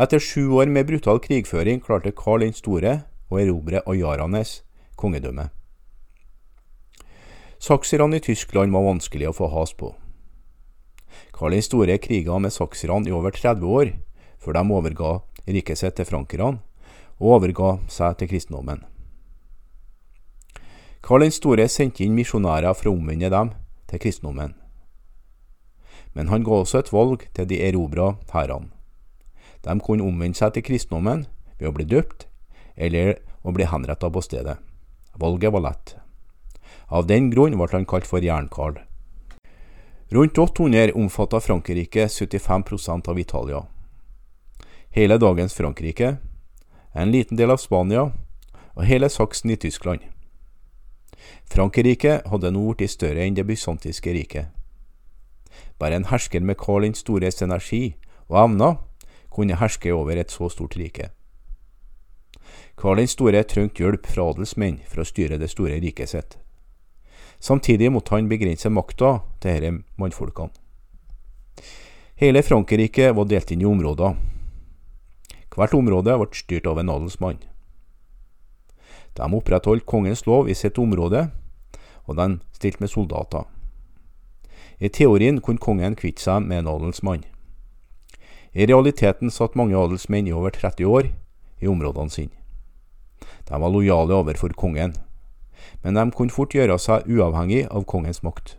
Etter 0.00 0.18
sju 0.18 0.48
år 0.56 0.70
med 0.72 0.86
brutal 0.88 1.18
krigføring 1.20 1.82
klarte 1.84 2.14
Karl 2.16 2.40
den 2.40 2.54
store 2.56 2.92
å 3.28 3.36
erobre 3.36 3.82
Ajaranes 3.84 4.62
kongedømme. 4.96 5.50
Sakserne 7.60 8.16
i 8.16 8.24
Tyskland 8.24 8.72
var 8.72 8.86
vanskelig 8.86 9.28
å 9.28 9.34
få 9.36 9.50
has 9.52 9.74
på. 9.76 9.90
Karl 11.36 11.52
den 11.52 11.66
store 11.66 11.98
kriga 12.00 12.38
med 12.40 12.56
sakserne 12.56 13.10
i 13.10 13.12
over 13.12 13.36
30 13.36 13.68
år, 13.68 13.92
før 14.40 14.56
de 14.56 14.64
overga 14.78 15.12
riket 15.44 15.82
sitt 15.82 16.00
til 16.00 16.08
frankerne 16.08 16.62
og 17.20 17.36
overga 17.36 17.76
seg 17.92 18.16
til 18.16 18.32
kristendommen. 18.32 18.80
Karl 21.04 21.28
den 21.28 21.36
store 21.42 21.68
sendte 21.68 22.06
inn 22.08 22.16
misjonærer 22.16 22.72
for 22.72 22.88
å 22.88 22.96
omvende 22.96 23.28
dem 23.28 23.52
til 23.92 24.00
kristendommen. 24.00 24.56
Men 26.16 26.32
han 26.32 26.40
ga 26.40 26.62
også 26.64 26.80
et 26.80 26.92
valg 26.96 27.28
til 27.36 27.52
de 27.52 27.60
erobra 27.68 28.14
hærene. 28.32 28.79
De 29.64 29.76
kunne 29.80 30.04
omvende 30.06 30.38
seg 30.38 30.54
til 30.54 30.64
kristendommen 30.64 31.26
ved 31.58 31.68
å 31.68 31.74
bli 31.76 31.84
døpt 31.88 32.26
eller 32.76 33.18
å 33.42 33.52
bli 33.52 33.66
henretta 33.68 34.10
på 34.10 34.22
stedet. 34.24 34.56
Valget 35.20 35.52
var 35.52 35.66
lett. 35.66 35.96
Av 36.88 37.06
den 37.06 37.30
grunn 37.30 37.56
ble 37.58 37.68
han 37.72 37.86
kalt 37.86 38.08
for 38.08 38.24
Jern-Karl. 38.24 38.80
Rundt 40.10 40.38
800 40.38 40.96
omfatta 40.98 41.40
Frankrike 41.40 42.08
75% 42.08 43.08
av 43.08 43.18
Italia. 43.18 43.60
Hele 44.90 45.18
dagens 45.18 45.54
Frankrike, 45.54 46.16
en 46.92 47.12
liten 47.12 47.38
del 47.38 47.52
av 47.54 47.60
Spania 47.62 48.08
og 48.74 48.86
hele 48.88 49.08
Saksen 49.08 49.52
i 49.54 49.58
Tyskland. 49.60 50.02
Frankrike 51.46 52.20
hadde 52.26 52.50
nå 52.50 52.72
blitt 52.74 52.90
større 52.90 53.22
enn 53.22 53.36
det 53.38 53.46
bysantiske 53.46 54.12
riket. 54.16 54.50
Bare 55.78 55.94
en 56.00 56.08
hersker 56.10 56.42
med 56.42 56.58
Karl 56.58 56.88
den 56.88 56.98
stores 56.98 57.42
energi 57.42 57.94
og 58.26 58.38
evner 58.44 58.78
kunne 59.30 59.56
herske 59.56 59.92
over 59.94 60.16
et 60.18 60.30
så 60.30 60.48
stort 60.50 60.76
rike. 60.76 61.10
Karl 62.76 62.96
den 63.02 63.10
store 63.10 63.42
trengte 63.44 63.84
hjelp 63.84 64.06
fra 64.08 64.30
adelsmenn 64.30 64.80
for 64.88 65.02
å 65.02 65.08
styre 65.08 65.38
det 65.38 65.50
store 65.52 65.80
riket 65.82 66.10
sitt. 66.12 66.38
Samtidig 67.40 67.90
måtte 67.92 68.14
han 68.16 68.28
begrense 68.28 68.68
makta 68.72 69.20
til 69.40 69.60
disse 69.60 70.00
mannfolkene. 70.00 70.52
Hele 72.20 72.42
Frankrike 72.44 73.14
var 73.16 73.24
delt 73.24 73.50
inn 73.52 73.62
i 73.64 73.68
områder. 73.68 74.16
Hvert 75.56 75.74
område 75.76 76.16
ble 76.20 76.36
styrt 76.36 76.66
av 76.68 76.78
en 76.80 76.92
adelsmann. 76.92 77.40
De 79.16 79.28
opprettholdt 79.36 79.86
kongens 79.88 80.26
lov 80.26 80.48
i 80.48 80.54
sitt 80.54 80.78
område, 80.78 81.30
og 82.04 82.16
de 82.16 82.26
stilte 82.56 82.84
med 82.84 82.92
soldater. 82.92 83.48
I 84.80 84.88
teorien 84.88 85.40
kunne 85.40 85.60
kongen 85.60 85.96
kvitte 85.96 86.22
seg 86.24 86.44
med 86.44 86.62
en 86.62 86.70
adelsmann. 86.74 87.24
I 88.54 88.66
realiteten 88.66 89.30
satt 89.30 89.54
mange 89.54 89.78
adelsmenn 89.78 90.26
i 90.26 90.32
over 90.34 90.50
30 90.50 90.86
år 90.86 91.10
i 91.60 91.68
områdene 91.70 92.10
sine. 92.10 92.34
De 93.48 93.60
var 93.60 93.70
lojale 93.70 94.14
overfor 94.14 94.48
kongen, 94.56 94.94
men 95.82 95.94
de 95.94 96.10
kunne 96.10 96.34
fort 96.34 96.54
gjøre 96.54 96.78
seg 96.78 97.06
uavhengig 97.06 97.66
av 97.70 97.84
kongens 97.86 98.22
makt. 98.22 98.56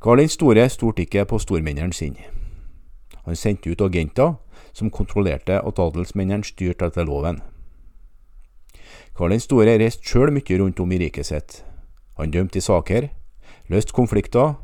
Karl 0.00 0.22
den 0.22 0.30
store 0.32 0.68
stolte 0.70 1.04
ikke 1.04 1.26
på 1.28 1.38
stormennene 1.38 1.92
sine. 1.92 2.22
Han 3.26 3.36
sendte 3.36 3.70
ut 3.70 3.82
agenter 3.84 4.38
som 4.72 4.90
kontrollerte 4.90 5.58
at 5.60 5.78
adelsmennene 5.78 6.46
styrte 6.46 6.86
etter 6.86 7.04
loven. 7.04 7.42
Karl 9.16 9.34
den 9.34 9.42
store 9.42 9.76
reiste 9.78 10.06
sjøl 10.06 10.32
mye 10.32 10.58
rundt 10.58 10.80
om 10.80 10.92
i 10.92 11.00
riket 11.02 11.26
sitt. 11.26 11.64
Han 12.16 12.30
dømte 12.30 12.58
i 12.58 12.64
saker, 12.64 13.10
løste 13.68 13.92
konflikter, 13.92 14.54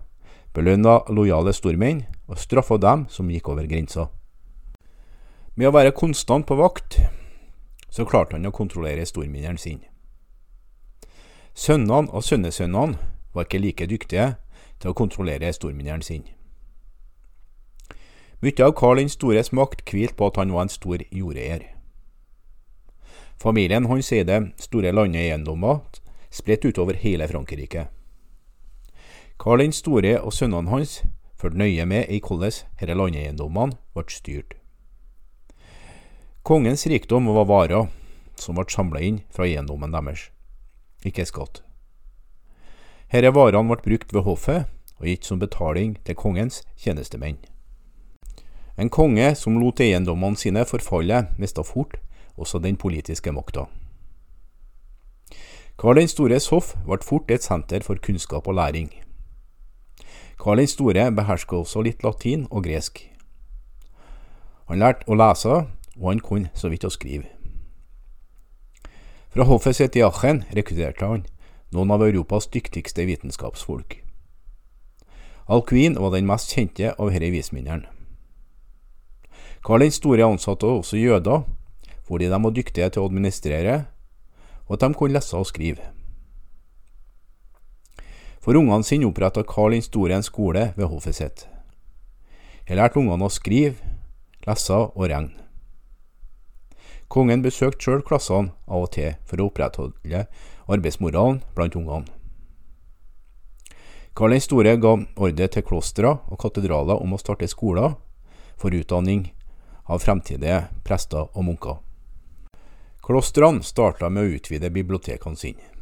belønna 0.55 1.03
lojale 1.13 1.53
stormenn 1.53 2.07
og 2.27 2.39
straffa 2.39 2.79
dem 2.83 3.07
som 3.09 3.31
gikk 3.31 3.49
over 3.53 3.67
grensa. 3.71 4.09
Med 5.57 5.71
å 5.71 5.75
være 5.75 5.95
konstant 5.97 6.47
på 6.47 6.59
vakt, 6.59 6.99
så 7.91 8.05
klarte 8.05 8.37
han 8.37 8.47
å 8.49 8.55
kontrollere 8.55 9.07
storminneren 9.07 9.59
sin. 9.59 9.81
Sønnene 11.57 12.13
og 12.13 12.25
sønnesønnene 12.25 12.99
var 13.33 13.47
ikke 13.47 13.63
like 13.63 13.87
dyktige 13.89 14.35
til 14.83 14.93
å 14.93 14.97
kontrollere 14.97 15.53
storminneren 15.57 16.05
sin. 16.05 16.27
Mye 18.45 18.67
av 18.67 18.75
Karl 18.77 19.01
den 19.01 19.09
stores 19.09 19.49
makt 19.57 19.87
hvilte 19.89 20.19
på 20.19 20.29
at 20.29 20.37
han 20.37 20.53
var 20.53 20.67
en 20.67 20.73
stor 20.73 21.01
jordeier. 21.09 21.63
Familien 23.41 23.89
hans 23.89 24.13
eide 24.13 24.43
store 24.61 24.93
landeiendommer 24.93 25.81
spredt 26.29 26.69
utover 26.69 26.99
hele 27.01 27.29
Frankrike. 27.29 27.87
Karl 29.41 29.65
den 29.65 29.73
store 29.73 30.19
og 30.21 30.37
sønnene 30.37 30.73
hans 30.73 30.99
fulgte 31.37 31.59
nøye 31.59 31.87
med 31.87 32.09
i 32.11 32.21
hvordan 32.21 32.51
disse 32.51 32.95
landeiendommene 32.95 33.77
ble 33.95 34.05
styrt. 34.13 34.57
Kongens 36.47 36.87
rikdom 36.87 37.27
var 37.35 37.49
varer 37.51 37.89
som 38.39 38.57
ble 38.57 38.67
samla 38.71 39.03
inn 39.03 39.23
fra 39.35 39.47
eiendommen 39.49 39.93
deres, 39.93 40.29
ikke 41.05 41.27
skatt. 41.27 41.63
Disse 43.13 43.33
varene 43.35 43.69
ble 43.71 43.83
brukt 43.83 44.15
ved 44.15 44.27
hoffet 44.27 44.67
og 44.97 45.07
gitt 45.11 45.27
som 45.29 45.41
betaling 45.41 45.97
til 46.05 46.17
kongens 46.17 46.63
tjenestemenn. 46.81 47.39
En 48.77 48.93
konge 48.93 49.35
som 49.35 49.57
lot 49.61 49.81
eiendommene 49.81 50.37
sine 50.37 50.65
forfalle, 50.69 51.27
mista 51.39 51.65
fort 51.65 51.97
også 52.37 52.61
den 52.61 52.77
politiske 52.77 53.33
makta. 53.33 53.67
Karl 55.77 56.01
den 56.01 56.09
stores 56.09 56.49
hoff 56.53 56.75
ble 56.85 57.01
fort 57.05 57.31
et 57.33 57.45
senter 57.45 57.85
for 57.85 58.01
kunnskap 58.01 58.49
og 58.49 58.57
læring. 58.57 58.91
Karl 60.47 60.61
den 60.63 60.69
store 60.71 61.09
beherska 61.11 61.57
også 61.59 61.81
litt 61.83 62.05
latin 62.07 62.45
og 62.55 62.69
gresk. 62.69 63.01
Han 64.71 64.79
lærte 64.79 65.03
å 65.11 65.17
lese, 65.19 65.57
og 65.99 66.05
han 66.07 66.21
kunne 66.23 66.53
så 66.55 66.71
vidt 66.71 66.87
å 66.87 66.91
skrive. 66.95 67.27
Fra 69.35 69.43
hoffet 69.49 69.75
sitt 69.75 69.99
i 69.99 70.05
Aachen 70.07 70.45
rekrutterte 70.55 71.03
han 71.03 71.25
noen 71.75 71.91
av 71.91 72.05
Europas 72.07 72.47
dyktigste 72.55 73.09
vitenskapsfolk. 73.11 73.99
Alcuin 75.51 75.99
var 75.99 76.15
den 76.15 76.31
mest 76.31 76.55
kjente 76.55 76.95
av 76.95 77.11
disse 77.11 77.35
vismennene. 77.35 77.91
Karl 79.67 79.83
den 79.83 79.99
store 79.99 80.31
ansatte 80.31 80.71
også 80.71 81.03
jøder, 81.03 81.43
fordi 82.07 82.31
de 82.31 82.43
var 82.47 82.55
dyktige 82.55 82.93
til 82.95 83.03
å 83.03 83.11
administrere, 83.11 83.81
og 84.71 84.79
at 84.79 84.87
de 84.87 84.95
kunne 84.95 85.19
lese 85.19 85.35
og 85.35 85.51
skrive. 85.51 85.91
For 88.47 88.55
ungene 88.55 88.87
sine 88.87 89.09
oppretta 89.09 89.43
Karl 89.43 89.73
den 89.75 89.83
store 89.83 90.15
en 90.15 90.23
skole 90.23 90.69
ved 90.77 90.87
hoffet 90.87 91.17
sitt. 91.19 91.41
Her 92.69 92.79
lærte 92.79 93.01
ungene 93.01 93.27
å 93.27 93.33
skrive, 93.35 93.75
lese 94.47 94.79
og 94.87 95.03
regne. 95.11 95.35
Kongen 97.11 97.43
besøkte 97.43 97.83
sjøl 97.83 98.07
klassene 98.07 98.55
av 98.71 98.87
og 98.87 98.93
til 98.95 99.19
for 99.27 99.43
å 99.43 99.49
opprettholde 99.51 100.23
arbeidsmoralen 100.71 101.43
blant 101.59 101.75
ungene. 101.75 102.07
Karl 104.15 104.39
den 104.39 104.47
store 104.47 104.79
ga 104.79 104.95
ordre 104.95 105.51
til 105.51 105.67
klostre 105.67 106.15
og 106.15 106.39
katedraler 106.39 107.03
om 107.03 107.19
å 107.19 107.19
starte 107.19 107.51
skoler 107.51 107.99
for 108.55 108.71
utdanning 108.71 109.33
av 109.91 110.07
fremtidige 110.07 110.69
prester 110.87 111.27
og 111.35 111.51
munker. 111.51 111.81
Klostrene 113.03 113.67
starta 113.67 114.07
med 114.07 114.23
å 114.23 114.39
utvide 114.39 114.71
bibliotekene 114.71 115.35
sine. 115.35 115.73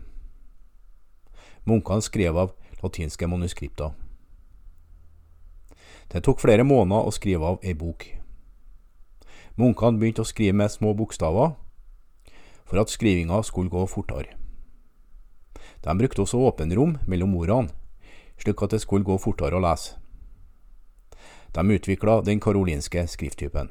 Munkene 1.64 2.02
skrev 2.02 2.36
av 2.36 2.52
latinske 2.82 3.26
manuskripter. 3.26 3.94
Det 6.12 6.20
tok 6.24 6.42
flere 6.42 6.64
måneder 6.64 7.08
å 7.08 7.12
skrive 7.14 7.54
av 7.54 7.64
ei 7.64 7.72
bok. 7.74 8.06
Munkene 9.56 9.98
begynte 9.98 10.24
å 10.24 10.28
skrive 10.28 10.56
med 10.60 10.72
små 10.72 10.92
bokstaver 10.94 11.54
for 12.64 12.80
at 12.80 12.92
skrivinga 12.92 13.40
skulle 13.42 13.72
gå 13.72 13.86
fortere. 13.88 14.36
De 15.84 15.94
brukte 15.98 16.24
også 16.24 16.40
åpenrom 16.48 16.98
mellom 17.06 17.36
ordene, 17.36 17.72
slik 18.40 18.62
at 18.62 18.76
det 18.76 18.82
skulle 18.84 19.04
gå 19.04 19.16
fortere 19.20 19.56
å 19.56 19.64
lese. 19.64 19.96
De 21.54 21.62
utvikla 21.70 22.20
den 22.26 22.40
karolinske 22.40 23.06
skrifttypen. 23.08 23.70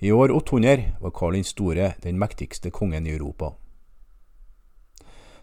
I 0.00 0.12
år 0.12 0.32
800 0.32 0.96
var 1.00 1.12
Karl 1.14 1.36
den 1.36 1.44
store 1.44 1.92
den 2.02 2.18
mektigste 2.18 2.70
kongen 2.70 3.06
i 3.06 3.12
Europa. 3.14 3.52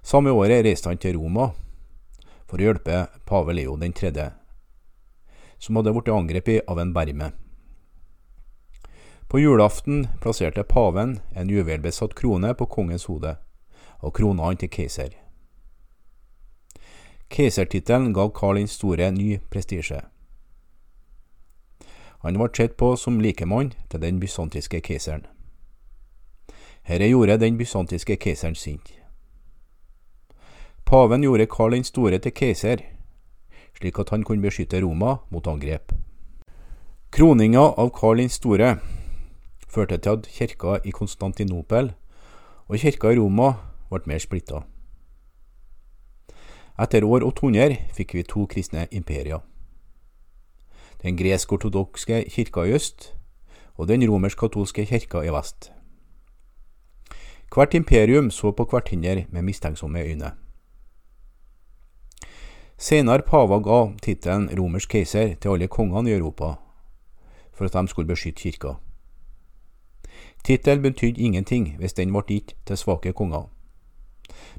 Samme 0.08 0.32
året 0.32 0.64
reiste 0.64 0.88
han 0.88 1.00
til 1.04 1.18
Roma 1.18 1.50
for 2.48 2.62
å 2.62 2.64
hjelpe 2.64 3.02
pave 3.28 3.52
Leo 3.52 3.74
3., 3.76 4.12
som 5.60 5.76
hadde 5.76 5.92
blitt 5.92 6.12
angrepet 6.14 6.70
av 6.72 6.80
en 6.80 6.94
berme. 6.96 7.32
På 9.28 9.42
julaften 9.42 10.06
plasserte 10.24 10.64
paven 10.64 11.20
en 11.36 11.50
juvelbesatt 11.52 12.16
krone 12.16 12.54
på 12.56 12.70
kongens 12.72 13.10
hode, 13.12 13.34
og 14.00 14.14
krona 14.16 14.46
han 14.48 14.56
til 14.56 14.72
keiser. 14.72 15.10
Keisertittelen 17.28 18.14
gav 18.16 18.32
Karl 18.32 18.62
den 18.62 18.72
store 18.72 19.10
ny 19.12 19.42
prestisje. 19.52 20.00
Han 22.24 22.40
ble 22.40 22.48
sett 22.56 22.78
på 22.80 22.94
som 22.96 23.20
likemann 23.20 23.74
til 23.92 24.00
den 24.00 24.24
bysantiske 24.24 24.80
keiseren. 24.88 25.28
Dette 26.88 27.12
gjorde 27.12 27.42
den 27.44 27.60
bysantiske 27.60 28.16
keiseren 28.16 28.56
sint. 28.56 28.94
Paven 30.88 31.22
gjorde 31.22 31.46
Karl 31.52 31.72
den 31.72 31.84
store 31.84 32.18
til 32.24 32.32
keiser, 32.32 32.80
slik 33.76 33.98
at 34.00 34.10
han 34.10 34.22
kunne 34.24 34.42
beskytte 34.42 34.80
Roma 34.80 35.18
mot 35.30 35.48
angrep. 35.52 35.92
Kroninga 37.12 37.66
av 37.76 37.92
Karl 37.92 38.22
den 38.22 38.32
store 38.32 38.78
førte 39.68 39.98
til 39.98 40.16
at 40.16 40.30
kirka 40.32 40.78
i 40.88 40.94
Konstantinopel 40.96 41.92
og 42.70 42.80
kirka 42.80 43.12
i 43.12 43.20
Roma 43.20 43.50
ble 43.92 44.00
mer 44.08 44.24
splitta. 44.24 44.64
Etter 46.80 47.04
år 47.04 47.28
800 47.34 47.76
fikk 47.92 48.16
vi 48.16 48.24
to 48.24 48.48
kristne 48.48 48.88
imperier. 48.88 49.44
Den 51.04 51.20
gresk-ortodokske 51.20 52.24
kirka 52.32 52.64
i 52.64 52.80
øst 52.80 53.12
og 53.76 53.92
den 53.92 54.08
romersk-katolske 54.08 54.88
kirka 54.88 55.28
i 55.28 55.36
vest. 55.36 55.74
Hvert 57.52 57.74
imperium 57.74 58.32
så 58.32 58.56
på 58.56 58.64
hverandre 58.64 59.26
med 59.30 59.42
mistenksomme 59.42 60.00
øyne. 60.00 60.47
Senere 62.80 63.24
pava 63.26 63.58
ga 63.60 63.78
tittelen 64.06 64.52
romersk 64.58 64.92
keiser 64.94 65.32
til 65.42 65.56
alle 65.56 65.68
kongene 65.68 66.12
i 66.12 66.14
Europa, 66.14 66.52
for 67.52 67.66
at 67.66 67.74
de 67.74 67.88
skulle 67.88 68.08
beskytte 68.08 68.42
kirka. 68.42 68.76
Tittelen 70.44 70.84
betydde 70.84 71.22
ingenting 71.22 71.76
hvis 71.80 71.94
den 71.94 72.14
ble 72.14 72.22
gitt 72.28 72.54
til 72.66 72.78
svake 72.78 73.14
konger, 73.14 73.50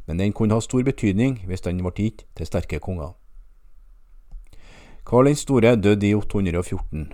men 0.07 0.18
den 0.18 0.33
kunne 0.33 0.54
ha 0.54 0.61
stor 0.61 0.83
betydning 0.83 1.44
hvis 1.46 1.61
den 1.61 1.78
ble 1.78 1.94
gitt 1.94 2.26
til 2.35 2.46
sterke 2.46 2.83
konger. 2.83 3.14
Karl 5.07 5.26
den 5.26 5.37
store 5.37 5.76
døde 5.76 6.09
i 6.09 6.14
814. 6.14 7.12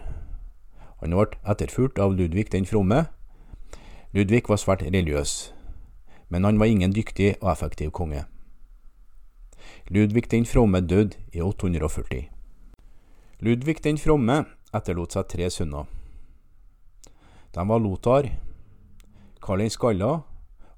Han 1.01 1.11
ble 1.11 1.27
etterfulgt 1.45 1.99
av 1.99 2.17
Ludvig 2.17 2.49
den 2.53 2.67
fromme. 2.67 3.05
Ludvig 4.13 4.49
var 4.49 4.57
svært 4.57 4.83
religiøs, 4.83 5.53
men 6.29 6.45
han 6.45 6.59
var 6.59 6.67
ingen 6.67 6.97
dyktig 6.97 7.35
og 7.43 7.53
effektiv 7.53 7.91
konge. 7.91 8.25
Ludvig 9.91 10.31
den 10.31 10.47
fromme 10.47 10.81
døde 10.81 11.17
i 11.33 11.41
840. 11.41 12.31
Ludvig 13.41 13.83
den 13.85 13.99
fromme 14.01 14.39
etterlot 14.73 15.13
seg 15.13 15.27
tre 15.29 15.51
sønner. 15.53 15.85
De 17.53 17.65
var 17.69 17.83
Lothar, 17.85 18.31
Karl 19.45 19.61
den 19.61 19.71
skalla 19.71 20.23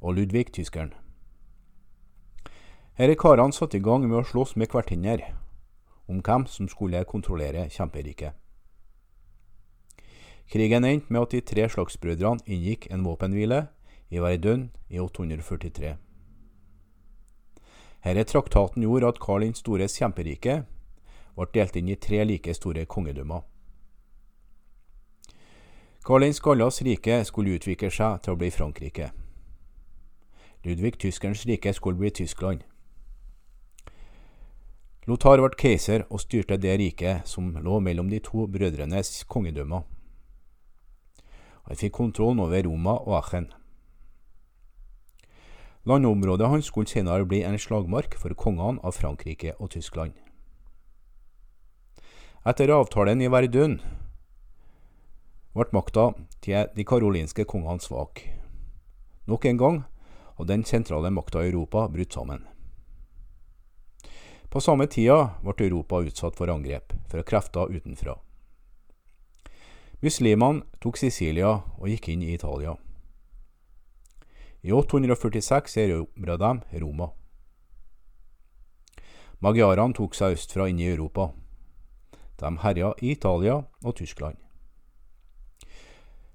og 0.00 0.16
Ludvig 0.16 0.50
tyskeren. 0.50 0.90
Her 2.98 3.12
er 3.12 3.20
karene 3.20 3.54
satt 3.54 3.76
i 3.78 3.82
gang 3.84 4.08
med 4.08 4.18
å 4.18 4.26
slåss 4.26 4.56
med 4.56 4.74
hverandre 4.74 5.30
om 6.10 6.18
hvem 6.18 6.48
som 6.50 6.66
skulle 6.66 7.04
kontrollere 7.06 7.68
kjemperiket. 7.70 8.34
Krigen 10.50 10.84
endte 10.84 11.12
med 11.12 11.28
at 11.28 11.36
de 11.36 11.44
tre 11.46 11.68
slagsbrødrene 11.70 12.42
inngikk 12.46 12.90
en 12.90 13.06
våpenhvile 13.06 13.68
i 14.10 14.18
Verdun 14.18 14.66
i 14.90 14.98
843. 14.98 15.94
Herre 18.06 18.22
traktaten 18.24 18.82
gjorde 18.82 19.08
at 19.08 19.18
Karl 19.18 19.42
den 19.42 19.54
stores 19.58 19.96
kjemperike 19.98 20.60
ble 21.34 21.46
delt 21.54 21.74
inn 21.74 21.88
i 21.90 21.96
tre 21.98 22.20
like 22.22 22.52
store 22.54 22.84
kongedømmer. 22.86 23.40
Karl 26.06 26.22
den 26.22 26.36
skallas 26.36 26.78
rike 26.86 27.16
skulle 27.26 27.56
utvikle 27.58 27.90
seg 27.90 28.20
til 28.22 28.36
å 28.36 28.38
bli 28.38 28.52
Frankrike. 28.54 29.10
Ludvig 30.62 31.00
tyskerens 31.02 31.42
rike 31.50 31.74
skulle 31.74 31.98
bli 31.98 32.14
Tyskland. 32.14 32.62
Lothar 35.10 35.42
ble 35.42 35.58
keiser 35.58 36.06
og 36.06 36.22
styrte 36.22 36.62
det 36.62 36.78
riket 36.78 37.26
som 37.26 37.50
lå 37.58 37.80
mellom 37.82 38.06
de 38.10 38.22
to 38.22 38.46
brødrenes 38.46 39.24
kongedømmer. 39.26 39.82
Han 41.66 41.82
fikk 41.82 41.98
kontrollen 41.98 42.46
over 42.46 42.62
Roma 42.70 43.00
og 43.02 43.18
Aachen. 43.18 43.50
Landområdet 45.86 46.48
hans 46.48 46.66
skulle 46.66 46.90
senere 46.90 47.24
bli 47.24 47.44
en 47.46 47.58
slagmark 47.58 48.16
for 48.18 48.34
kongene 48.34 48.82
av 48.82 48.96
Frankrike 48.96 49.52
og 49.62 49.70
Tyskland. 49.70 50.16
Etter 52.46 52.72
avtalen 52.74 53.22
i 53.22 53.28
Verdun 53.30 53.76
ble 55.54 55.66
makta 55.74 56.08
til 56.42 56.66
de 56.74 56.86
karolinske 56.86 57.46
kongene 57.46 57.82
svak. 57.82 58.24
Nok 59.30 59.46
en 59.46 59.60
gang 59.62 59.78
hadde 60.36 60.52
den 60.52 60.64
sentrale 60.66 61.10
makta 61.14 61.44
i 61.44 61.52
Europa 61.52 61.86
brutt 61.88 62.18
sammen. 62.18 62.42
På 64.50 64.60
samme 64.60 64.88
tida 64.90 65.36
ble 65.42 65.68
Europa 65.68 66.02
utsatt 66.02 66.34
for 66.34 66.50
angrep 66.50 66.96
fra 67.06 67.22
krefter 67.22 67.70
utenfra. 67.70 68.16
Muslimene 70.02 70.66
tok 70.82 70.98
Sicilia 70.98 71.60
og 71.78 71.86
gikk 71.90 72.10
inn 72.10 72.26
i 72.26 72.34
Italia. 72.34 72.74
I 74.66 74.72
846 74.72 75.76
erobra 75.76 76.36
de 76.36 76.80
Roma. 76.80 77.06
Magiarene 79.38 79.94
tok 79.94 80.16
seg 80.18 80.34
østfra 80.34 80.66
inn 80.66 80.80
i 80.82 80.88
Europa. 80.90 81.28
De 82.40 82.50
herja 82.64 82.88
i 82.98 83.12
Italia 83.14 83.60
og 83.62 83.94
Tyskland. 84.00 84.34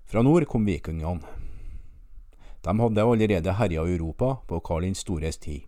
Fra 0.08 0.24
nord 0.24 0.48
kom 0.48 0.64
vikingene. 0.64 1.20
De 2.64 2.78
hadde 2.80 3.04
allerede 3.04 3.58
herja 3.60 3.84
Europa 3.84 4.38
på 4.48 4.64
Karl 4.64 4.88
den 4.88 4.96
stores 4.96 5.38
tid. 5.38 5.68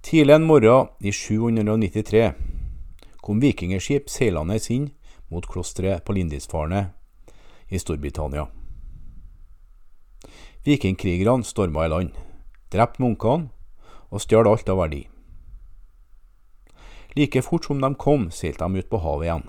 Tidlig 0.00 0.32
en 0.32 0.48
morgen 0.48 0.88
i 1.00 1.12
793 1.12 2.32
kom 3.20 3.40
vikingskip 3.40 4.08
seilende 4.08 4.56
inn 4.70 4.94
mot 5.28 5.44
klosteret 5.44 6.08
på 6.08 6.16
Lindisfarne 6.16 6.86
i 7.68 7.78
Storbritannia. 7.78 8.48
Vikingkrigerne 10.66 11.46
storma 11.46 11.84
i 11.86 11.90
land, 11.92 12.16
drepte 12.74 12.98
munkene 12.98 13.52
og 14.10 14.18
stjal 14.18 14.48
alt 14.50 14.66
av 14.72 14.80
verdi. 14.80 15.04
Like 17.14 17.38
fort 17.46 17.68
som 17.68 17.78
de 17.78 17.92
kom, 17.94 18.32
seilte 18.34 18.66
de 18.66 18.82
ut 18.82 18.90
på 18.90 18.98
havet 19.04 19.28
igjen. 19.28 19.46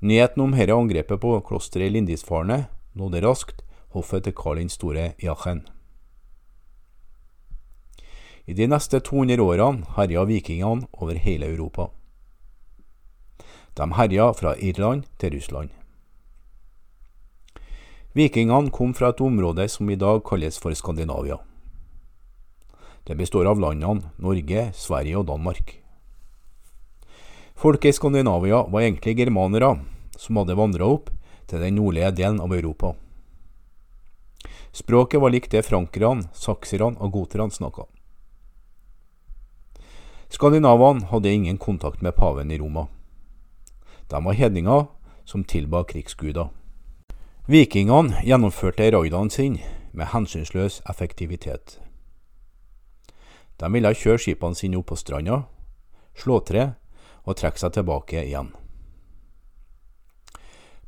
Nyheten 0.00 0.46
om 0.46 0.56
dette 0.56 0.72
angrepet 0.72 1.20
på 1.20 1.36
klosteret 1.44 1.90
i 1.90 1.92
Lindisfarne 1.92 2.58
nådde 2.96 3.20
raskt 3.20 3.62
hoffet 3.92 4.24
til 4.24 4.36
Karl 4.36 4.64
den 4.64 4.72
store 4.72 5.12
i 5.20 5.28
Aachen. 5.28 5.66
I 8.46 8.56
de 8.56 8.66
neste 8.70 9.00
200 9.04 9.42
årene 9.44 9.84
herja 9.96 10.24
vikingene 10.24 10.88
over 10.96 11.20
hele 11.20 11.52
Europa. 11.52 11.90
De 13.76 13.92
herja 13.92 14.32
fra 14.32 14.56
Irland 14.56 15.04
til 15.18 15.36
Russland. 15.36 15.68
Vikingene 18.16 18.70
kom 18.72 18.94
fra 18.96 19.10
et 19.12 19.20
område 19.20 19.66
som 19.68 19.90
i 19.92 19.96
dag 20.00 20.22
kalles 20.24 20.56
for 20.56 20.72
Skandinavia. 20.72 21.36
Det 23.04 23.14
består 23.14 23.44
av 23.50 23.60
landene 23.60 24.08
Norge, 24.16 24.70
Sverige 24.72 25.18
og 25.20 25.26
Danmark. 25.28 25.74
Folket 27.60 27.92
i 27.92 27.98
Skandinavia 27.98 28.62
var 28.72 28.86
egentlig 28.86 29.18
germanere 29.20 29.74
som 30.16 30.40
hadde 30.40 30.56
vandra 30.56 30.88
opp 30.96 31.12
til 31.44 31.60
den 31.60 31.76
nordlige 31.76 32.14
delen 32.16 32.40
av 32.40 32.56
Europa. 32.56 32.94
Språket 34.72 35.20
var 35.20 35.36
likt 35.36 35.52
det 35.52 35.66
frankerne, 35.68 36.30
sakserne 36.32 36.96
og 36.96 37.12
goterne 37.20 37.52
snakka. 37.52 37.84
Skandinavene 40.32 41.12
hadde 41.12 41.36
ingen 41.36 41.60
kontakt 41.60 42.00
med 42.00 42.16
paven 42.16 42.48
i 42.48 42.56
Roma. 42.64 42.88
De 44.08 44.24
var 44.24 44.40
hedninger 44.40 44.86
som 45.28 45.44
tilba 45.44 45.84
krigsguder. 45.84 46.48
Vikingene 47.46 48.24
gjennomførte 48.26 48.88
raidene 48.90 49.30
sine 49.30 49.62
med 49.94 50.08
hensynsløs 50.10 50.80
effektivitet. 50.90 51.76
De 53.62 53.68
ville 53.70 53.92
kjøre 53.94 54.18
skipene 54.18 54.58
sine 54.58 54.80
opp 54.80 54.88
på 54.90 54.98
stranda, 54.98 55.44
slå 56.18 56.40
tre 56.42 56.64
og 57.22 57.36
trekke 57.38 57.62
seg 57.62 57.76
tilbake 57.76 58.24
igjen. 58.24 58.48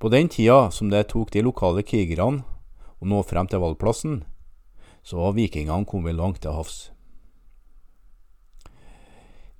På 0.02 0.10
den 0.10 0.26
tida 0.34 0.72
som 0.74 0.90
det 0.90 1.04
tok 1.12 1.30
de 1.30 1.44
lokale 1.46 1.86
krigerne 1.86 2.42
å 2.98 3.06
nå 3.06 3.22
frem 3.22 3.46
til 3.46 3.62
valgplassen, 3.62 4.18
så 5.06 5.22
var 5.22 5.38
vikingene 5.38 5.86
kommet 5.86 6.18
langt 6.18 6.42
til 6.42 6.58
havs. 6.58 6.88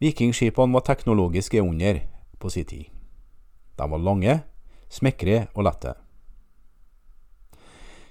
Vikingskipene 0.03 0.75
var 0.75 0.87
teknologiske 0.91 1.63
under 1.63 2.03
på 2.43 2.51
sin 2.51 2.67
tid. 2.67 2.91
De 3.79 3.87
var 3.87 4.03
lange, 4.03 4.41
smekre 4.91 5.45
og 5.55 5.63
lette. 5.71 5.95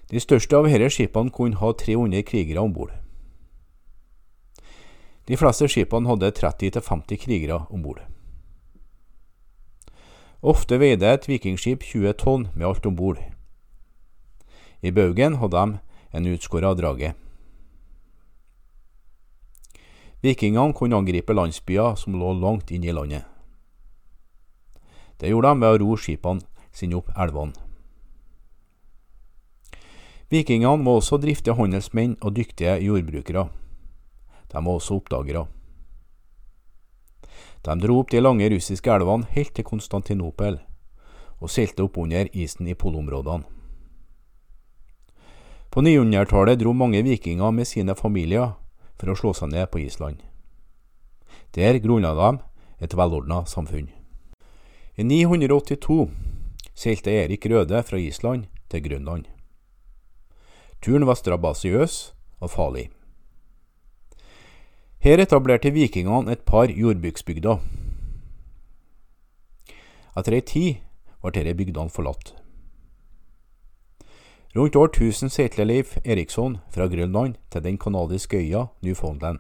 De 0.08 0.20
største 0.24 0.56
av 0.56 0.67
disse 0.70 0.93
skipene 0.96 1.34
kunne 1.36 1.60
ha 1.60 1.74
300 1.76 2.24
krigere 2.24 2.63
om 2.63 2.72
bord. 2.74 2.93
De 5.28 5.36
fleste 5.36 5.67
skipene 5.67 6.08
hadde 6.08 6.32
30-50 6.32 7.20
krigere 7.20 7.65
om 7.70 7.84
bord. 7.84 8.00
Ofte 10.41 10.80
veide 10.80 11.10
et 11.12 11.28
vikingskip 11.28 11.84
20 11.84 12.13
tonn 12.22 12.48
med 12.56 12.67
alt 12.70 12.86
om 12.88 12.96
bord. 12.96 13.20
I 14.80 14.93
baugen 14.96 15.41
hadde 15.41 15.58
de 15.58 15.80
en 16.15 16.32
utskåra 16.32 16.72
drage. 16.78 17.12
Vikingene 20.24 20.74
kunne 20.74 20.96
angripe 20.96 21.36
landsbyer 21.36 22.00
som 22.00 22.15
lå 22.15 22.32
langt 22.39 22.72
inne 22.72 22.88
i 22.88 22.96
landet. 22.96 23.26
Det 25.20 25.30
gjorde 25.30 25.52
de 25.52 25.62
ved 25.65 25.76
å 25.76 25.84
ro 25.84 25.98
skipene 26.00 26.46
sine 26.72 26.96
opp 26.96 27.12
elvene. 27.17 27.67
Vikingene 30.30 30.84
var 30.84 31.00
også 31.00 31.22
driftige 31.24 31.56
handelsmenn 31.56 32.18
og 32.22 32.34
dyktige 32.36 32.74
jordbrukere. 32.84 33.46
De 34.52 34.60
var 34.66 34.74
også 34.74 34.98
oppdagere. 35.00 35.46
De 37.63 37.76
dro 37.80 38.00
opp 38.02 38.12
de 38.12 38.20
lange 38.20 38.50
russiske 38.52 38.92
elvene 38.92 39.28
helt 39.32 39.54
til 39.56 39.66
Konstantinopel, 39.68 40.60
og 41.40 41.52
seilte 41.52 41.86
opp 41.86 41.98
under 41.98 42.28
isen 42.34 42.68
i 42.68 42.76
polområdene. 42.76 43.44
På 45.72 45.84
900-tallet 45.84 46.60
dro 46.60 46.74
mange 46.74 47.04
vikinger 47.04 47.52
med 47.52 47.68
sine 47.68 47.96
familier 47.96 48.56
for 48.98 49.12
å 49.12 49.16
slå 49.20 49.34
seg 49.38 49.52
ned 49.52 49.70
på 49.72 49.84
Island. 49.84 50.20
Der 51.56 51.80
grunna 51.80 52.16
de 52.18 52.32
et 52.84 52.96
velordna 52.98 53.44
samfunn. 53.46 53.88
I 54.98 55.04
982 55.04 56.08
seilte 56.74 57.13
Erik 57.13 57.46
Røde 57.46 57.84
fra 57.84 58.00
Island 58.02 58.48
til 58.70 58.84
Grønland. 58.84 59.28
Turen 60.82 61.06
var 61.08 61.18
strabasiøs 61.18 62.13
og 62.40 62.50
farlig. 62.50 62.90
Her 65.00 65.22
etablerte 65.22 65.72
vikingene 65.74 66.32
et 66.32 66.46
par 66.46 66.72
jordbruksbygder. 66.74 67.58
Etter 70.18 70.34
ei 70.34 70.42
tid 70.42 70.84
ble 71.22 71.34
disse 71.36 71.58
bygdene 71.58 71.94
forlatt. 71.94 72.34
Rundt 74.58 74.76
år 74.76 74.90
1000 74.90 75.30
seilte 75.30 75.66
Leif 75.66 75.98
Eriksson 76.04 76.58
fra 76.74 76.88
Grønland 76.88 77.36
til 77.52 77.63
den 77.63 77.78
kanadiske 77.78 78.38
øya 78.38 78.66
Newfoundland. 78.82 79.40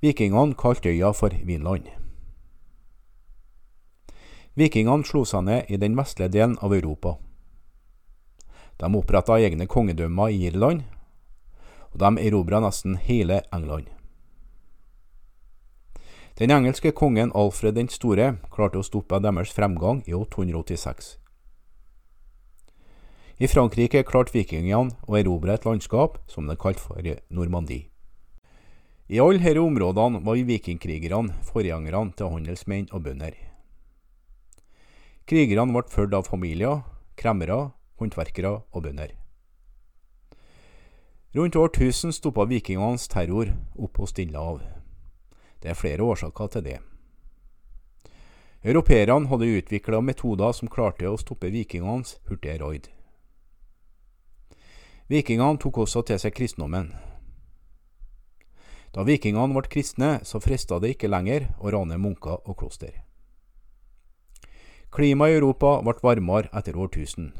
Vikingene 0.00 0.54
kalte 0.54 0.88
øya 0.88 1.10
for 1.10 1.30
Vinland. 1.44 1.88
Vikingene 4.54 5.04
slo 5.04 5.24
seg 5.24 5.44
ned 5.44 5.68
i 5.68 5.76
den 5.76 5.96
vestlige 5.96 6.32
delen 6.32 6.58
av 6.62 6.72
Europa. 6.72 7.16
De 8.80 8.88
oppretta 8.96 9.36
egne 9.36 9.66
kongedømmer 9.68 10.32
i 10.32 10.46
Irland 10.48 10.86
og 11.90 11.98
de 12.00 12.10
erobra 12.22 12.60
nesten 12.64 12.96
hele 12.96 13.42
England. 13.52 13.88
Den 16.40 16.52
engelske 16.54 16.92
kongen 16.96 17.32
Alfred 17.36 17.76
den 17.76 17.90
store 17.92 18.36
klarte 18.54 18.80
å 18.80 18.86
stoppe 18.86 19.18
deres 19.20 19.52
fremgang 19.52 20.00
i 20.08 20.14
886. 20.16 21.18
I 23.40 23.48
Frankrike 23.48 24.00
klarte 24.08 24.32
vikingene 24.32 24.94
å 25.08 25.18
erobre 25.18 25.54
et 25.56 25.66
landskap 25.68 26.16
som 26.28 26.48
de 26.48 26.56
kalte 26.56 26.80
for 26.80 27.04
Normandie. 27.28 27.90
I 29.10 29.18
alle 29.18 29.40
disse 29.42 29.60
områdene 29.60 30.20
var 30.24 30.40
vikingkrigerne 30.48 31.34
forgjengerne 31.48 32.14
til 32.16 32.32
handelsmenn 32.32 32.88
og 32.92 33.04
bønder. 33.08 33.34
Krigerne 35.26 35.74
ble 35.74 35.84
fulgt 35.90 36.14
av 36.14 36.28
familier, 36.28 36.84
kremmere, 37.20 37.72
håndverkere 38.00 38.56
og 38.72 38.82
bønder. 38.82 39.14
Rundt 41.36 41.56
år 41.56 41.68
1000 41.70 42.12
stoppa 42.16 42.48
vikingenes 42.50 43.06
terror 43.08 43.52
opp 43.78 43.92
på 43.94 44.06
Stillehav. 44.10 44.64
Det 45.62 45.70
er 45.70 45.78
flere 45.78 46.02
årsaker 46.02 46.46
til 46.46 46.64
det. 46.64 46.78
Europeerne 48.64 49.28
hadde 49.28 49.52
utvikla 49.56 50.00
metoder 50.00 50.52
som 50.52 50.68
klarte 50.68 51.06
å 51.08 51.20
stoppe 51.20 51.52
vikingenes 51.52 52.18
hurtige 52.28 52.58
raid. 52.60 52.88
Vikingene 55.10 55.58
tok 55.58 55.78
også 55.84 56.02
til 56.06 56.18
seg 56.22 56.34
kristendommen. 56.34 56.90
Da 58.90 59.04
vikingene 59.06 59.54
ble 59.54 59.70
kristne, 59.70 60.10
så 60.26 60.42
frista 60.42 60.80
det 60.82 60.96
ikke 60.96 61.10
lenger 61.10 61.48
å 61.62 61.70
rane 61.70 61.98
munker 61.98 62.42
og 62.42 62.58
kloster. 62.58 62.92
Klimaet 64.90 65.36
i 65.36 65.38
Europa 65.38 65.76
ble 65.86 65.94
varmere 66.02 66.50
etter 66.58 66.74
årtusen. 66.74 67.30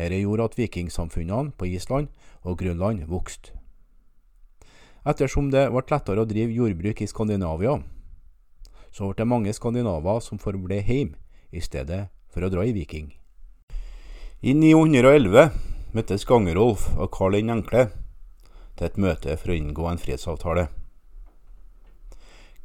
Dette 0.00 0.16
gjorde 0.16 0.46
at 0.48 0.56
vikingsamfunnene 0.56 1.52
på 1.60 1.66
Island 1.68 2.08
og 2.40 2.56
Grønland 2.62 3.04
vokste. 3.10 3.52
Ettersom 5.04 5.50
det 5.52 5.66
ble 5.72 5.82
lettere 5.90 6.22
å 6.24 6.28
drive 6.28 6.56
jordbruk 6.56 7.02
i 7.04 7.08
Skandinavia, 7.08 7.78
så 8.92 9.10
ble 9.10 9.18
det 9.18 9.28
mange 9.28 9.52
skandinaver 9.52 10.20
som 10.24 10.40
forble 10.40 10.80
hjemme 10.80 11.18
i 11.52 11.60
stedet 11.60 12.06
for 12.32 12.44
å 12.44 12.50
dra 12.52 12.64
i 12.64 12.72
viking. 12.72 13.10
I 14.40 14.54
911 14.56 15.50
møttes 15.92 16.24
Gangerolf 16.24 16.86
og 16.96 17.10
Karl 17.12 17.36
den 17.36 17.52
enkle 17.52 17.90
til 18.78 18.86
et 18.88 19.00
møte 19.00 19.36
for 19.36 19.52
å 19.52 19.58
inngå 19.58 19.88
en 19.90 20.00
fredsavtale. 20.00 20.68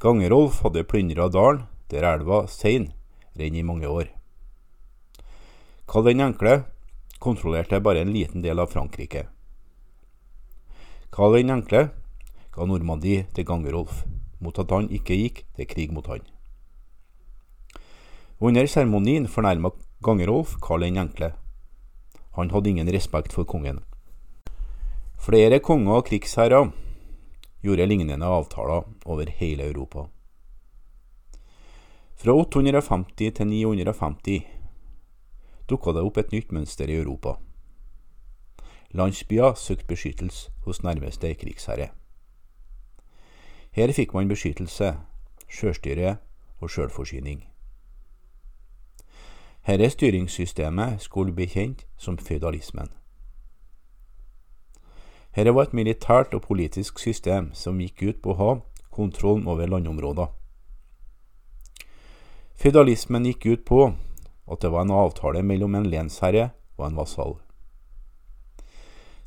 Gangerolf 0.00 0.62
hadde 0.64 0.86
plyndra 0.88 1.28
dalen 1.32 1.66
der 1.92 2.06
elva 2.08 2.46
Sein 2.48 2.90
renner 3.36 3.60
i 3.60 3.66
mange 3.66 3.92
år. 3.92 4.08
Karl 5.86 6.08
den 6.08 6.24
enkle 6.24 6.62
kontrollerte 7.26 7.80
bare 7.82 8.04
en 8.04 8.12
liten 8.14 8.44
del 8.44 8.62
av 8.62 8.70
Frankrike. 8.70 9.26
Karl 11.10 11.34
den 11.38 11.50
enkle 11.50 11.88
ga 12.54 12.66
Normandie 12.68 13.26
til 13.34 13.46
Gangerolf, 13.48 14.04
mot 14.40 14.58
at 14.58 14.72
han 14.72 14.88
ikke 14.92 15.18
gikk 15.18 15.42
til 15.58 15.68
krig 15.68 15.92
mot 15.92 16.06
han. 16.10 16.22
Under 18.38 18.66
seremonien 18.68 19.28
fornærma 19.32 19.72
Gangerolf 20.04 20.56
Karl 20.62 20.86
den 20.86 21.00
enkle. 21.00 21.32
Han 22.36 22.50
hadde 22.52 22.70
ingen 22.70 22.90
respekt 22.92 23.32
for 23.32 23.48
kongen. 23.48 23.80
Flere 25.16 25.58
konger 25.64 25.98
og 25.98 26.04
krigsherrer 26.10 26.68
gjorde 27.64 27.86
lignende 27.88 28.28
avtaler 28.28 28.84
over 29.06 29.30
hele 29.40 29.70
Europa. 29.70 30.04
Fra 32.16 32.32
850 32.32 33.32
til 33.36 33.48
950 33.48 34.55
dukka 35.68 35.92
det 35.92 36.02
opp 36.02 36.18
et 36.18 36.32
nytt 36.32 36.52
mønster 36.52 36.90
i 36.90 36.98
Europa. 37.00 37.36
Landsbyer 38.90 39.54
søkte 39.54 39.86
beskyttelse 39.86 40.50
hos 40.64 40.82
nærmeste 40.82 41.34
krigsherre. 41.34 41.88
Her 43.72 43.92
fikk 43.92 44.14
man 44.14 44.28
beskyttelse, 44.28 44.94
sjølstyre 45.48 46.16
og 46.60 46.70
sjølforsyning. 46.70 47.44
Dette 49.66 49.90
styringssystemet 49.90 51.02
skulle 51.02 51.34
bli 51.34 51.46
kjent 51.46 51.86
som 51.98 52.18
føydalismen. 52.18 52.88
Dette 55.36 55.54
var 55.54 55.66
et 55.66 55.74
militært 55.74 56.34
og 56.34 56.42
politisk 56.42 56.98
system 56.98 57.50
som 57.52 57.80
gikk 57.82 58.02
ut 58.02 58.22
på 58.22 58.32
å 58.32 58.38
ha 58.38 58.52
kontrollen 58.90 59.48
over 59.50 59.66
landområder. 59.66 60.30
Føydalismen 62.56 63.26
gikk 63.26 63.46
ut 63.46 63.64
på 63.68 63.80
at 64.50 64.62
det 64.62 64.70
var 64.70 64.86
en 64.86 64.94
avtale 64.94 65.42
mellom 65.42 65.74
en 65.74 65.90
lensherre 65.90 66.50
og 66.76 66.86
en 66.86 66.96
vasall. 66.96 67.34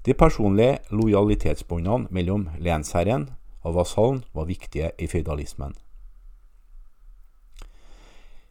De 0.05 0.13
personlige 0.13 0.77
lojalitetsbåndene 0.89 2.07
mellom 2.09 2.49
lensherren 2.59 3.29
og 3.61 3.75
vasallen 3.75 4.23
var 4.33 4.45
viktige 4.45 4.91
i 4.99 5.07
føydalismen. 5.07 5.75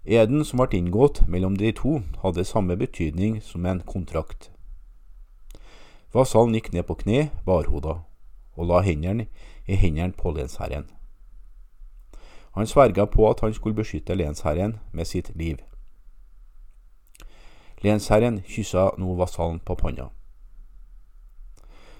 Eden 0.04 0.44
som 0.44 0.60
ble 0.60 0.78
inngått 0.78 1.24
mellom 1.28 1.56
de 1.56 1.72
to, 1.72 1.98
hadde 2.22 2.44
samme 2.44 2.76
betydning 2.76 3.42
som 3.42 3.66
en 3.66 3.80
kontrakt. 3.80 4.50
Vasallen 6.14 6.54
gikk 6.56 6.72
ned 6.72 6.86
på 6.88 6.96
kne, 7.02 7.28
barhoda, 7.44 7.98
og 8.56 8.70
la 8.70 8.80
hendene 8.84 9.26
i 9.66 9.76
hendene 9.76 10.16
på 10.16 10.32
lensherren. 10.36 10.86
Han 12.56 12.66
sverga 12.66 13.04
på 13.06 13.28
at 13.30 13.40
han 13.40 13.52
skulle 13.54 13.76
beskytte 13.76 14.16
lensherren 14.16 14.78
med 14.92 15.06
sitt 15.06 15.30
liv. 15.36 15.58
Lensherren 17.82 18.40
kyssa 18.42 18.90
nå 18.98 19.14
vasallen 19.14 19.60
på 19.60 19.74
panna. 19.74 20.08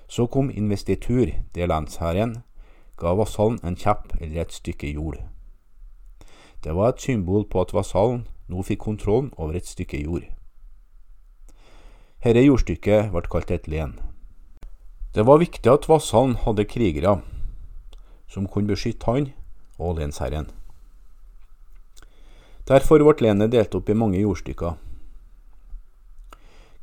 Så 0.09 0.27
kom 0.27 0.51
investitur, 0.51 1.31
der 1.55 1.67
lensherren 1.67 2.43
ga 2.99 3.15
vasallen 3.15 3.61
en 3.63 3.77
kjepp 3.77 4.17
eller 4.21 4.43
et 4.43 4.53
stykke 4.53 4.91
jord. 4.91 5.21
Det 6.65 6.75
var 6.75 6.89
et 6.89 7.01
symbol 7.01 7.45
på 7.47 7.61
at 7.61 7.75
vasallen 7.75 8.25
nå 8.49 8.63
fikk 8.67 8.81
kontrollen 8.83 9.31
over 9.37 9.55
et 9.55 9.67
stykke 9.67 10.03
jord. 10.03 10.25
Herre 12.19 12.43
jordstykket 12.43 13.13
ble 13.15 13.29
kalt 13.31 13.51
et 13.55 13.69
len. 13.71 13.95
Det 15.15 15.23
var 15.27 15.39
viktig 15.39 15.71
at 15.71 15.87
vasallen 15.89 16.35
hadde 16.43 16.67
krigere 16.67 17.21
som 18.29 18.49
kunne 18.51 18.75
beskytte 18.75 19.07
han 19.07 19.31
og 19.79 20.01
lensherren. 20.01 20.51
Derfor 22.67 22.99
ble 23.01 23.29
lenet 23.29 23.55
delt 23.55 23.75
opp 23.79 23.89
i 23.89 23.97
mange 23.97 24.19
jordstykker. 24.19 24.75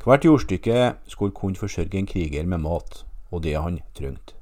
Hvert 0.05 0.25
jordstykke 0.25 0.93
skulle 1.09 1.33
kunne 1.33 1.57
forsørge 1.57 1.97
en 1.97 2.05
kriger 2.05 2.45
med 2.45 2.61
mat 2.61 3.05
og 3.31 3.43
det 3.43 3.55
han 3.57 3.79
trengte. 3.97 4.35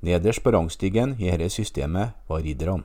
Nederst 0.00 0.42
på 0.42 0.50
rangstigen 0.50 1.16
i 1.18 1.30
dette 1.30 1.48
systemet 1.50 2.14
var 2.28 2.42
ridderne. 2.42 2.82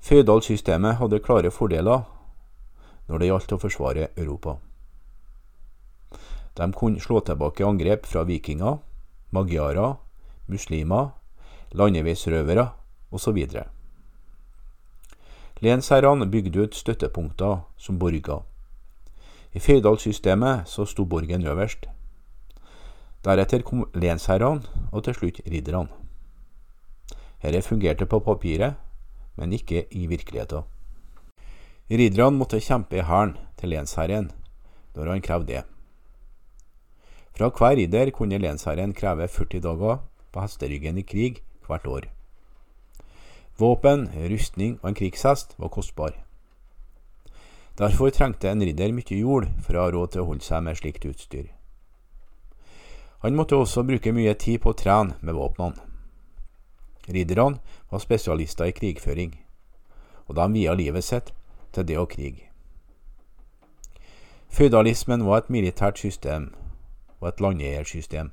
Føydalsystemet 0.00 0.96
hadde 0.96 1.20
klare 1.20 1.50
fordeler 1.50 2.02
når 3.08 3.18
det 3.18 3.28
gjaldt 3.28 3.52
å 3.52 3.58
forsvare 3.60 4.08
Europa. 4.16 4.56
De 6.56 6.68
kunne 6.72 7.00
slå 7.00 7.20
tilbake 7.20 7.64
angrep 7.64 8.06
fra 8.08 8.24
vikinger, 8.28 8.78
magyarer, 9.30 9.94
muslimer, 10.48 11.12
landeveisrøvere 11.72 12.66
osv. 13.12 13.38
Lensherrene 15.62 16.26
bygde 16.26 16.64
ut 16.66 16.74
støttepunkter 16.74 17.60
som 17.76 18.00
borger. 18.00 18.42
I 19.52 19.60
føydalssystemet 19.60 20.68
så 20.68 20.86
sto 20.88 21.04
borgen 21.04 21.46
øverst. 21.46 21.86
Deretter 23.24 23.62
kom 23.62 23.84
lensherrene, 23.94 24.62
og 24.92 25.04
til 25.04 25.14
slutt 25.14 25.40
ridderne. 25.46 25.88
Dette 27.42 27.62
fungerte 27.62 28.06
på 28.06 28.18
papiret, 28.18 28.74
men 29.36 29.52
ikke 29.52 29.84
i 29.90 30.06
virkeligheten. 30.06 30.64
Ridderne 31.90 32.38
måtte 32.38 32.60
kjempe 32.60 32.96
i 32.96 33.04
hæren 33.04 33.36
til 33.58 33.68
lensherren 33.74 34.30
når 34.94 35.10
han 35.10 35.22
krevde 35.22 35.52
det. 35.52 35.62
Fra 37.36 37.48
hver 37.48 37.76
ridder 37.76 38.10
kunne 38.10 38.38
lensherren 38.38 38.92
kreve 38.94 39.28
40 39.28 39.60
dager 39.60 40.02
på 40.32 40.40
hesteryggen 40.40 40.98
i 40.98 41.02
krig 41.02 41.42
hvert 41.66 41.86
år. 41.86 42.08
Våpen, 43.58 44.08
rustning 44.32 44.78
og 44.82 44.88
en 44.88 44.94
krigshest 44.94 45.54
var 45.58 45.68
kostbar. 45.68 46.12
Derfor 47.78 48.10
trengte 48.10 48.50
en 48.50 48.60
ridder 48.60 48.92
mye 48.92 49.16
jord 49.16 49.48
for 49.64 49.76
å 49.76 49.86
ha 49.86 49.92
råd 49.94 50.12
til 50.12 50.22
å 50.22 50.28
holde 50.28 50.44
seg 50.44 50.64
med 50.66 50.76
slikt 50.76 51.06
utstyr. 51.08 51.48
Han 53.22 53.36
måtte 53.38 53.56
også 53.56 53.84
bruke 53.86 54.12
mye 54.12 54.34
tid 54.34 54.60
på 54.60 54.72
å 54.72 54.76
trene 54.76 55.16
med 55.22 55.36
våpnene. 55.38 55.78
Ridderne 57.08 57.58
var 57.90 58.02
spesialister 58.02 58.68
i 58.68 58.74
krigføring, 58.76 59.32
og 60.28 60.36
de 60.36 60.46
via 60.52 60.74
livet 60.74 61.04
sitt 61.04 61.32
til 61.72 61.86
det 61.86 61.98
å 61.98 62.06
krige. 62.06 62.50
Føydalismen 64.52 65.24
var 65.24 65.42
et 65.42 65.50
militært 65.50 65.98
system 65.98 66.50
og 67.20 67.30
et 67.30 67.40
landeiersystem. 67.40 68.32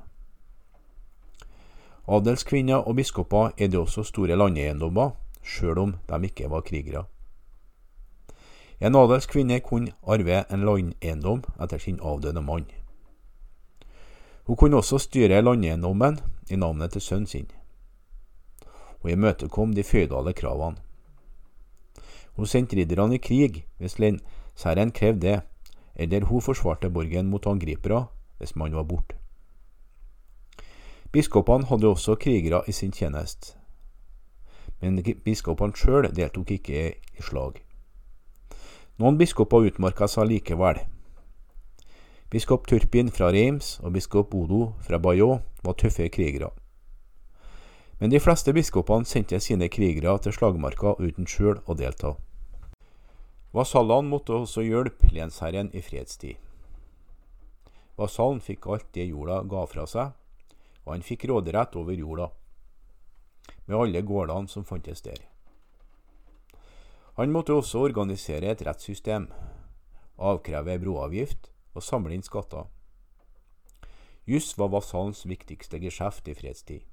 Adelskvinner 2.10 2.84
og 2.84 2.98
biskoper 2.98 3.54
eide 3.58 3.80
også 3.80 4.04
store 4.04 4.36
landeiendommer, 4.36 5.14
sjøl 5.46 5.80
om 5.86 5.96
de 6.10 6.20
ikke 6.28 6.50
var 6.52 6.66
krigere. 6.68 7.06
En 8.80 8.96
adelsk 8.96 9.34
kvinne 9.34 9.60
kunne 9.60 9.92
arve 10.08 10.44
en 10.48 10.62
landeiendom 10.64 11.42
etter 11.60 11.82
sin 11.84 12.00
avdøde 12.00 12.42
mann. 12.42 12.66
Hun 14.48 14.56
kunne 14.56 14.80
også 14.80 14.98
styre 15.04 15.42
landeiendommen 15.42 16.20
i 16.50 16.56
navnet 16.56 16.92
til 16.92 17.02
sønnen 17.02 17.28
sin, 17.28 17.50
og 19.04 19.12
imøtekom 19.12 19.76
de 19.76 19.84
føydale 19.84 20.34
kravene. 20.34 20.80
Hun 22.40 22.48
sendte 22.48 22.80
ridderne 22.80 23.16
i 23.16 23.22
krig 23.22 23.66
hvis 23.78 24.00
lensherren 24.00 24.92
krevde 24.96 25.28
det, 25.28 25.42
eller 25.96 26.26
hun 26.26 26.42
forsvarte 26.42 26.90
borgen 26.90 27.30
mot 27.30 27.48
angripere 27.48 28.06
hvis 28.38 28.56
man 28.56 28.76
var 28.76 28.84
borte. 28.84 29.16
Biskopene 31.12 31.66
hadde 31.66 31.88
også 31.88 32.16
krigere 32.16 32.64
i 32.68 32.72
sin 32.72 32.92
tjeneste, 32.92 33.58
men 34.80 35.04
biskopene 35.26 35.76
sjøl 35.76 36.08
deltok 36.16 36.52
ikke 36.52 36.94
i 36.94 37.22
slag. 37.22 37.60
Noen 39.00 39.16
biskoper 39.16 39.64
utmarka 39.64 40.10
seg 40.12 40.26
likevel. 40.28 40.82
Biskop 42.28 42.66
Turpin 42.68 43.08
fra 43.16 43.30
Reims 43.32 43.78
og 43.80 43.94
biskop 43.96 44.28
Bodo 44.34 44.74
fra 44.84 45.00
Bayeux 45.00 45.40
var 45.64 45.78
tøffe 45.80 46.10
krigere. 46.12 46.50
Men 48.02 48.12
de 48.12 48.20
fleste 48.20 48.52
biskopene 48.52 49.08
sendte 49.08 49.40
sine 49.40 49.70
krigere 49.72 50.18
til 50.20 50.36
slagmarka 50.36 50.98
uten 51.00 51.32
sjøl 51.32 51.62
å 51.64 51.78
delta. 51.80 52.12
Vasallene 53.56 54.12
måtte 54.12 54.36
også 54.36 54.68
hjelpe 54.68 55.14
lensherren 55.16 55.72
i 55.72 55.80
fredstid. 55.80 56.36
Vasallen 57.96 58.44
fikk 58.44 58.68
alt 58.68 58.92
det 59.00 59.08
jorda 59.08 59.46
ga 59.48 59.64
fra 59.72 59.88
seg, 59.88 60.12
og 60.84 60.92
han 60.98 61.08
fikk 61.08 61.30
råderett 61.32 61.80
over 61.80 61.96
jorda, 61.96 62.28
med 63.64 63.80
alle 63.80 64.04
gårdene 64.04 64.52
som 64.52 64.68
fantes 64.68 65.08
der. 65.08 65.24
Han 67.20 67.34
måtte 67.36 67.52
også 67.52 67.82
organisere 67.84 68.48
et 68.48 68.62
rettssystem, 68.64 69.26
avkreve 70.24 70.78
broavgift 70.80 71.50
og 71.76 71.84
samle 71.84 72.16
inn 72.16 72.24
skatter. 72.24 72.70
Juss 74.24 74.54
var 74.56 74.72
vasalens 74.72 75.26
viktigste 75.28 75.82
geskjeft 75.84 76.30
i 76.32 76.36
fredstid. 76.38 76.86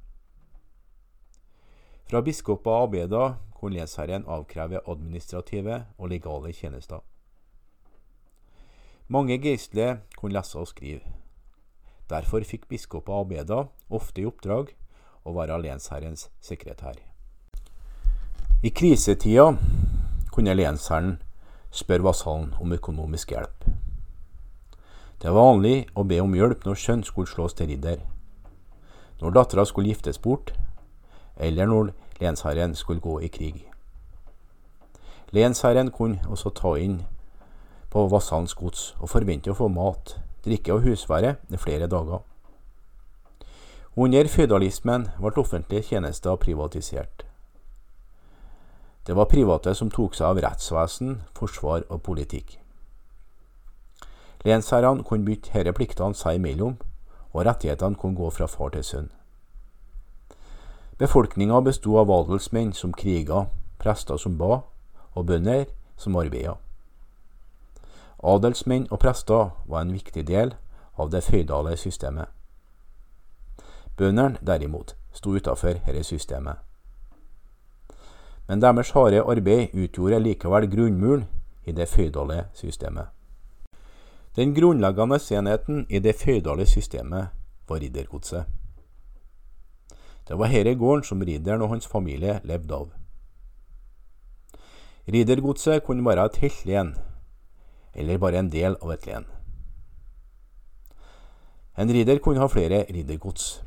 Fra 2.10 2.24
biskoper 2.26 2.72
og 2.72 2.88
arbeider 2.88 3.36
kunne 3.54 3.78
lensherren 3.78 4.26
avkreve 4.26 4.82
administrative 4.90 5.84
og 5.94 6.10
legale 6.10 6.50
tjenester. 6.52 7.06
Mange 9.06 9.38
geistlige 9.38 10.00
kunne 10.18 10.34
lese 10.34 10.58
og 10.58 10.66
skrive. 10.74 11.06
Derfor 12.10 12.42
fikk 12.42 12.66
biskoper 12.66 13.14
og 13.14 13.28
arbeider 13.28 13.70
ofte 13.94 14.24
i 14.24 14.26
oppdrag 14.26 14.74
å 15.22 15.38
være 15.38 15.62
lensherrens 15.62 16.32
sekretær. 16.42 16.98
I 18.66 18.74
krisetida 18.74 19.52
kunne 20.36 20.54
lensherren 20.54 21.16
spørre 21.72 22.04
vasallen 22.04 22.52
om 22.60 22.72
økonomisk 22.76 23.32
hjelp. 23.32 23.64
Det 25.22 25.32
var 25.32 25.54
vanlig 25.54 25.86
å 25.96 26.04
be 26.04 26.20
om 26.20 26.34
hjelp 26.36 26.66
når 26.66 26.80
sønn 26.82 27.04
skulle 27.04 27.30
slås 27.30 27.56
til 27.56 27.70
ridder, 27.72 28.02
når 29.22 29.32
dattera 29.32 29.64
skulle 29.64 29.88
giftes 29.88 30.20
bort, 30.20 30.52
eller 31.40 31.68
når 31.70 31.94
lensherren 32.20 32.76
skulle 32.76 33.00
gå 33.00 33.18
i 33.24 33.32
krig. 33.32 33.64
Lensherren 35.32 35.90
kunne 35.90 36.20
også 36.28 36.52
ta 36.52 36.76
inn 36.76 37.00
på 37.90 38.04
vassalens 38.12 38.54
gods 38.54 38.90
og 39.00 39.10
forvente 39.10 39.50
å 39.50 39.56
få 39.56 39.70
mat, 39.72 40.18
drikke 40.44 40.76
og 40.76 40.84
husvære 40.84 41.36
i 41.48 41.60
flere 41.60 41.88
dager. 41.88 42.20
Under 43.96 44.28
føydalismen 44.28 45.08
ble 45.16 45.40
offentlige 45.40 45.88
tjenester 45.88 46.36
privatisert. 46.36 47.24
Det 49.06 49.14
var 49.14 49.24
private 49.30 49.74
som 49.74 49.90
tok 49.90 50.16
seg 50.18 50.26
av 50.26 50.40
rettsvesen, 50.42 51.20
forsvar 51.38 51.84
og 51.88 52.02
politikk. 52.02 52.56
Lensherrene 54.46 55.04
kunne 55.06 55.26
bytte 55.26 55.52
disse 55.54 55.74
pliktene 55.74 56.14
seg 56.14 56.40
imellom, 56.40 56.74
og 57.32 57.46
rettighetene 57.46 57.98
kunne 58.00 58.18
gå 58.18 58.30
fra 58.30 58.48
far 58.50 58.74
til 58.74 58.84
sønn. 58.84 59.08
Befolkninga 60.98 61.60
besto 61.60 61.98
av 62.00 62.10
adelsmenn 62.10 62.72
som 62.72 62.94
kriga, 62.96 63.46
prester 63.78 64.18
som 64.18 64.38
ba, 64.38 64.62
og 65.14 65.26
bønder 65.26 65.66
som 65.96 66.16
arbeida. 66.16 66.56
Adelsmenn 68.24 68.88
og 68.90 68.98
prester 68.98 69.50
var 69.66 69.84
en 69.84 69.92
viktig 69.94 70.26
del 70.26 70.54
av 70.96 71.12
det 71.12 71.22
føydale 71.22 71.76
systemet. 71.76 72.26
Bøndene, 73.96 74.40
derimot, 74.42 74.96
sto 75.12 75.36
utafor 75.36 75.78
dette 75.86 76.02
systemet. 76.04 76.65
Men 78.48 78.62
deres 78.62 78.92
harde 78.94 79.22
arbeid 79.22 79.74
utgjorde 79.74 80.20
likevel 80.22 80.68
grunnmuren 80.70 81.24
i 81.66 81.72
det 81.72 81.88
føydale 81.88 82.44
systemet. 82.54 83.06
Den 84.36 84.54
grunnleggende 84.54 85.18
enheten 85.34 85.86
i 85.90 85.98
det 85.98 86.14
føydale 86.14 86.66
systemet 86.66 87.28
var 87.68 87.80
riddergodset. 87.80 88.44
Det 90.28 90.38
var 90.38 90.50
herre 90.50 90.74
gården 90.74 91.04
som 91.04 91.22
ridderen 91.22 91.62
og 91.62 91.68
hans 91.68 91.86
familie 91.86 92.40
levde 92.44 92.74
av. 92.74 92.90
Riddergodset 95.08 95.84
kunne 95.86 96.04
være 96.04 96.24
et 96.26 96.36
helt 96.42 96.64
len, 96.66 96.94
eller 97.94 98.18
bare 98.18 98.38
en 98.38 98.50
del 98.50 98.76
av 98.82 98.90
et 98.90 99.06
len. 99.06 99.26
En 101.78 101.92
ridder 101.92 102.18
kunne 102.18 102.40
ha 102.40 102.48
flere 102.48 102.84
riddergods. 102.90 103.62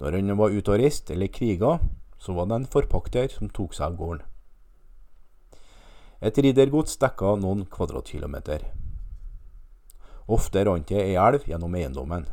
Når 0.00 0.16
han 0.16 0.38
var 0.38 0.54
ute 0.54 0.72
og 0.72 0.78
reiste 0.78 1.12
eller 1.14 1.26
kriga, 1.26 1.78
så 2.24 2.32
var 2.32 2.46
det 2.48 2.54
en 2.54 2.70
forpakter 2.72 3.28
som 3.28 3.50
tok 3.52 3.74
seg 3.76 3.90
av 3.90 3.98
gården. 3.98 4.22
Et 6.24 6.38
riddergods 6.40 6.96
dekka 6.96 7.34
noen 7.36 7.66
kvadratkilometer. 7.68 8.64
Ofte 10.32 10.62
rant 10.64 10.88
det 10.88 11.02
ei 11.02 11.18
elv 11.20 11.44
gjennom 11.44 11.74
eiendommen. 11.76 12.24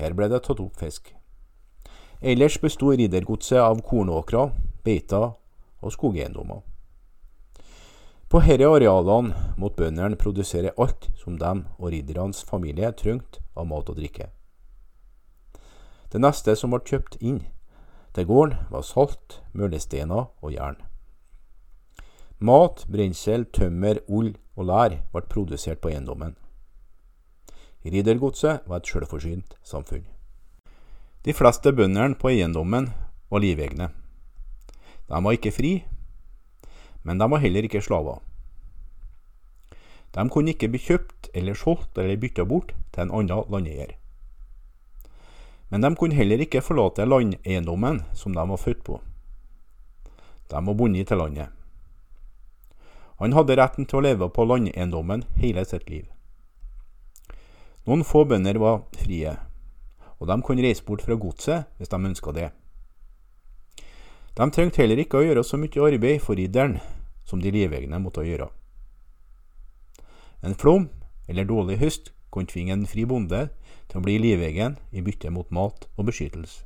Her 0.00 0.14
ble 0.16 0.30
det 0.32 0.40
tatt 0.46 0.62
opp 0.64 0.80
fisk. 0.80 1.10
Ellers 2.24 2.56
besto 2.62 2.94
riddergodset 2.96 3.60
av 3.60 3.82
kornåkre, 3.84 4.46
beiter 4.84 5.34
og 5.84 5.92
skogeiendommer. 5.92 6.62
På 8.32 8.40
disse 8.40 8.70
arealene 8.72 9.52
måtte 9.60 9.84
bøndene 9.84 10.16
produsere 10.16 10.72
alt 10.80 11.10
som 11.20 11.36
dem 11.38 11.66
og 11.76 11.92
riddernes 11.92 12.40
familie 12.44 12.88
trengte 12.96 13.44
av 13.54 13.68
mat 13.68 13.92
og 13.92 14.00
drikke. 14.00 14.30
Det 16.08 16.24
neste 16.24 16.56
som 16.56 16.72
ble 16.72 16.80
kjøpt 16.88 17.20
inn 17.20 17.44
til 18.16 18.24
gården, 18.24 18.56
var 18.72 18.80
salt, 18.80 19.42
møllesteiner 19.52 20.30
og 20.40 20.52
jern. 20.54 20.78
Mat, 22.40 22.86
brensel, 22.88 23.44
tømmer, 23.52 24.00
ull 24.08 24.34
og 24.56 24.68
lær 24.70 24.94
ble 25.12 25.22
produsert 25.28 25.82
på 25.84 25.92
eiendommen. 25.92 26.32
Riddergodset 27.84 28.64
var 28.66 28.80
et 28.80 28.88
selvforsynt 28.88 29.58
samfunn. 29.64 30.06
De 31.24 31.34
fleste 31.36 31.72
bøndene 31.76 32.16
på 32.16 32.32
eiendommen 32.32 32.88
var 33.30 33.44
livegne. 33.44 33.90
De 35.06 35.20
var 35.24 35.36
ikke 35.36 35.52
fri, 35.52 35.74
men 37.04 37.20
de 37.20 37.28
var 37.30 37.44
heller 37.44 37.68
ikke 37.68 37.84
slaver. 37.84 38.22
De 40.16 40.24
kunne 40.32 40.54
ikke 40.54 40.72
bli 40.72 40.80
kjøpt 40.80 41.30
eller 41.34 41.54
solgt 41.54 41.98
eller 42.00 42.16
bytta 42.16 42.48
bort 42.48 42.72
til 42.94 43.04
en 43.04 43.12
annen 43.12 43.52
landeier. 43.52 43.92
Men 45.68 45.82
de 45.82 45.94
kunne 45.98 46.14
heller 46.14 46.42
ikke 46.42 46.62
forlate 46.62 47.06
landeiendommen 47.06 48.02
som 48.14 48.34
de 48.34 48.48
var 48.48 48.60
født 48.62 48.82
på. 48.86 49.00
De 50.50 50.66
var 50.66 50.74
bundet 50.74 51.08
til 51.08 51.18
landet. 51.18 51.48
Han 53.18 53.32
hadde 53.32 53.56
retten 53.56 53.86
til 53.88 53.98
å 53.98 54.04
leve 54.04 54.28
på 54.30 54.44
landeiendommen 54.44 55.24
hele 55.40 55.64
sitt 55.64 55.88
liv. 55.90 56.04
Noen 57.86 58.04
få 58.04 58.24
bønder 58.26 58.58
var 58.58 58.82
frie, 58.98 59.32
og 60.18 60.28
de 60.28 60.36
kunne 60.42 60.62
reise 60.62 60.84
bort 60.84 61.04
fra 61.06 61.16
godset 61.18 61.66
hvis 61.78 61.90
de 61.90 62.00
ønska 62.10 62.34
det. 62.34 62.50
De 64.36 64.46
trengte 64.52 64.82
heller 64.82 65.00
ikke 65.00 65.20
å 65.20 65.24
gjøre 65.24 65.44
så 65.46 65.56
mye 65.56 65.86
arbeid 65.88 66.20
for 66.20 66.36
ridderen, 66.36 66.76
som 67.24 67.40
de 67.40 67.50
livegne 67.54 67.98
måtte 68.02 68.26
gjøre. 68.26 68.50
En 70.44 70.54
flom 70.54 70.90
eller 71.26 71.48
dårlig 71.48 71.78
høst 71.80 72.12
kunne 72.30 72.50
tvinge 72.50 72.74
en 72.74 72.86
fri 72.86 73.06
bonde 73.08 73.46
til 73.96 74.02
å 74.02 74.04
bli 74.04 74.18
livegen 74.20 74.76
i 74.92 75.00
bytte 75.00 75.30
mot 75.32 75.48
mat 75.50 75.86
og 75.96 76.10
beskyttelse. 76.10 76.64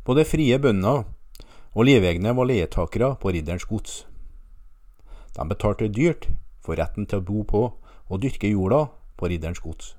Både 0.00 0.24
frie 0.24 0.56
bønder 0.56 1.04
og 1.76 1.84
livegne 1.84 2.32
var 2.32 2.48
leietakere 2.48 3.12
på 3.20 3.34
ridderens 3.36 3.68
gods. 3.68 4.06
De 5.36 5.44
betalte 5.44 5.90
dyrt 5.92 6.30
for 6.64 6.80
retten 6.80 7.04
til 7.06 7.20
å 7.20 7.26
bo 7.26 7.44
på 7.44 7.62
og 8.08 8.22
dyrke 8.22 8.48
jorda 8.48 8.86
på 9.20 9.28
ridderens 9.28 9.60
gods. 9.60 9.94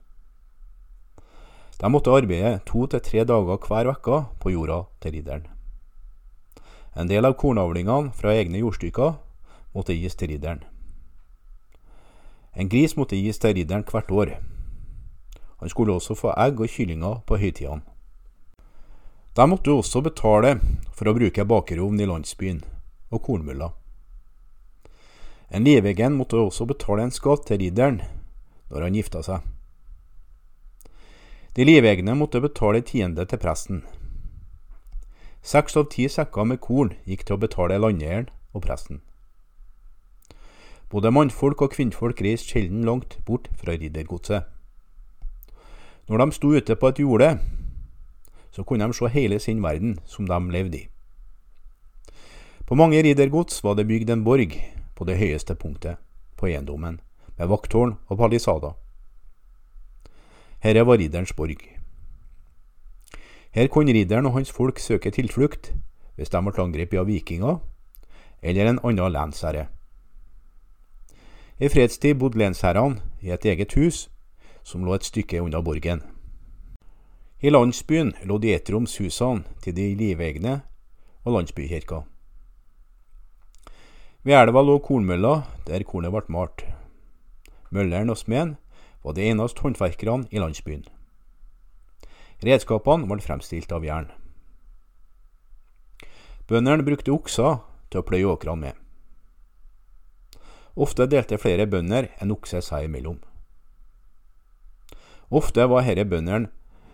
De 1.77 1.89
måtte 1.89 2.13
arbeide 2.13 2.63
to 2.65 2.87
til 2.89 3.01
tre 3.05 3.23
dager 3.25 3.61
hver 3.61 3.93
uke 3.93 4.23
på 4.41 4.55
jorda 4.57 4.83
til 5.01 5.19
ridderen. 5.19 5.45
En 6.97 7.07
del 7.07 7.29
av 7.29 7.37
kornavlingene 7.37 8.11
fra 8.17 8.33
egne 8.33 8.65
jordstykker 8.65 9.15
måtte 9.77 9.95
gis 9.95 10.17
til 10.17 10.33
ridderen. 10.33 10.65
En 12.53 12.69
gris 12.69 12.97
måtte 12.97 13.15
gis 13.15 13.39
til 13.39 13.55
ridderen 13.55 13.85
hvert 13.87 14.11
år. 14.11 14.33
Han 15.61 15.69
skulle 15.69 15.93
også 15.93 16.15
få 16.15 16.33
egg 16.35 16.59
og 16.59 16.69
kyllinger 16.69 17.21
på 17.27 17.37
høytidene. 17.37 17.83
De 19.35 19.47
måtte 19.47 19.71
også 19.71 20.01
betale 20.03 20.57
for 20.91 21.07
å 21.07 21.13
bruke 21.15 21.45
bakerovn 21.47 22.01
i 22.01 22.07
landsbyen 22.09 22.63
og 23.11 23.21
kornmølla. 23.23 23.69
En 25.51 25.63
livegen 25.63 26.17
måtte 26.19 26.39
også 26.39 26.67
betale 26.67 27.05
en 27.07 27.15
skatt 27.15 27.45
til 27.47 27.61
ridderen 27.63 28.01
når 28.71 28.87
han 28.87 28.97
gifta 28.99 29.23
seg. 29.23 29.47
De 31.55 31.67
livegne 31.67 32.15
måtte 32.15 32.39
betale 32.43 32.81
tiende 32.87 33.25
til 33.27 33.39
presten. 33.39 33.81
Seks 35.43 35.75
av 35.79 35.89
ti 35.91 36.07
sekker 36.07 36.47
med 36.47 36.61
korn 36.63 36.93
gikk 37.07 37.25
til 37.27 37.35
å 37.35 37.41
betale 37.41 37.79
landeieren 37.79 38.29
og 38.55 38.63
presten. 38.63 39.01
Både 40.91 41.11
mannfolk 41.11 41.61
og 41.63 41.71
kvinnfolk 41.71 42.19
reiste 42.21 42.51
sjelden 42.51 42.83
langt 42.83 43.17
bort 43.25 43.47
fra 43.55 43.71
riddergodset. 43.71 44.43
Når 46.09 46.17
de 46.17 46.35
sto 46.35 46.51
ute 46.51 46.75
på 46.75 46.91
et 46.91 46.99
jorde, 46.99 47.29
så 48.51 48.63
kunne 48.63 48.87
de 48.87 48.93
se 48.93 49.07
hele 49.07 49.39
sin 49.39 49.63
verden 49.63 49.99
som 50.05 50.27
de 50.27 50.39
levde 50.51 50.77
i. 50.77 50.87
På 52.67 52.75
mange 52.75 53.03
riddergods 53.03 53.63
var 53.63 53.75
det 53.75 53.87
bygd 53.87 54.09
en 54.09 54.23
borg 54.23 54.57
på 54.95 55.07
det 55.07 55.17
høyeste 55.17 55.55
punktet 55.55 55.95
på 56.37 56.51
eiendommen, 56.51 56.99
med 57.37 57.47
vakttårn 57.47 57.97
og 58.07 58.17
palisader. 58.17 58.75
Herre 60.59 60.85
var 60.85 60.99
ridderens 60.99 61.33
borg. 61.33 61.57
Her 63.51 63.67
kunne 63.67 63.93
ridderen 63.93 64.25
og 64.25 64.33
hans 64.33 64.51
folk 64.51 64.79
søke 64.79 65.11
tilflukt 65.11 65.71
hvis 66.15 66.29
de 66.29 66.41
ble 66.43 66.63
angrepet 66.63 66.99
av 66.99 67.07
vikinger 67.07 67.59
eller 68.41 68.67
en 68.69 68.79
annen 68.83 69.15
lensherre. 69.15 69.67
I 71.61 71.67
fredstid 71.69 72.17
bodde 72.17 72.39
lensherrene 72.41 73.03
i 73.21 73.29
et 73.29 73.43
eget 73.45 73.75
hus 73.77 74.07
som 74.65 74.81
lå 74.81 74.95
et 74.95 75.05
stykke 75.05 75.43
unna 75.45 75.59
borgen. 75.61 76.01
I 77.37 77.53
landsbyen 77.53 78.15
lå 78.25 78.39
de 78.41 78.55
ettromshusene 78.55 79.45
til 79.61 79.75
de 79.77 79.85
livegne 79.99 80.55
og 81.21 81.35
landsbykirka. 81.35 82.01
Ved 84.25 84.37
elva 84.39 84.65
lå 84.65 84.79
kornmølla 84.81 85.35
der 85.69 85.85
kornet 85.85 86.13
ble 86.17 86.33
malt. 86.33 86.65
Mølleren 87.69 88.09
og 88.09 88.17
smeden 88.17 88.57
var 89.05 89.13
de 89.13 89.29
eneste 89.29 89.61
håndverkerne 89.61 90.33
i 90.33 90.41
landsbyen. 90.41 90.87
Redskapene 92.41 93.05
ble 93.05 93.21
fremstilt 93.21 93.69
av 93.69 93.85
jern. 93.85 94.09
Bøndene 96.49 96.81
brukte 96.81 97.13
okser 97.13 97.61
til 97.93 98.01
å 98.01 98.07
pløye 98.09 98.33
åkrene 98.33 98.65
med. 98.65 98.73
Ofte 100.75 101.07
delte 101.11 101.39
flere 101.41 101.67
bønder 101.67 102.07
en 102.23 102.31
okse 102.31 102.61
seg 102.63 102.87
imellom. 102.87 103.19
Ofte 105.31 105.65
var 105.67 105.83
herre 105.83 106.05
bøndene 106.07 106.51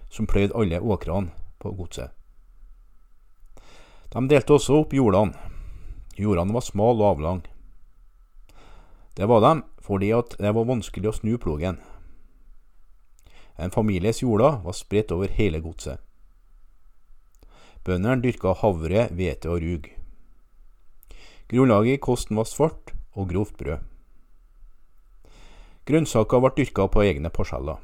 som 0.10 0.28
pløyde 0.30 0.56
alle 0.58 0.80
åkrene 0.82 1.34
på 1.62 1.74
godset. 1.78 2.14
De 4.14 4.24
delte 4.30 4.56
også 4.56 4.82
opp 4.82 4.94
jordene. 4.94 5.36
Jordene 6.18 6.54
var 6.54 6.66
smale 6.66 7.04
og 7.04 7.18
avlange. 7.18 7.50
Det 9.18 9.28
var 9.30 9.42
dem 9.42 9.64
fordi 9.82 10.12
det 10.38 10.52
var 10.54 10.68
vanskelig 10.68 11.10
å 11.10 11.16
snu 11.16 11.38
plogen. 11.38 11.78
En 13.58 13.74
families 13.74 14.22
jorder 14.22 14.60
var 14.64 14.76
spredt 14.78 15.14
over 15.14 15.32
hele 15.34 15.62
godset. 15.62 16.02
Bøndene 17.86 18.22
dyrka 18.22 18.54
havre, 18.60 19.08
hvete 19.16 19.50
og 19.50 19.64
rug. 19.64 19.88
Grunnlaget 21.48 21.98
i 21.98 22.04
kosten 22.04 22.38
var 22.38 22.50
svart 22.50 22.97
og 23.18 23.32
grovt 23.34 23.58
brød. 23.58 23.82
Grønnsaker 25.90 26.44
ble 26.44 26.54
dyrka 26.58 26.86
på 26.92 27.02
egne 27.02 27.32
parseller. 27.34 27.82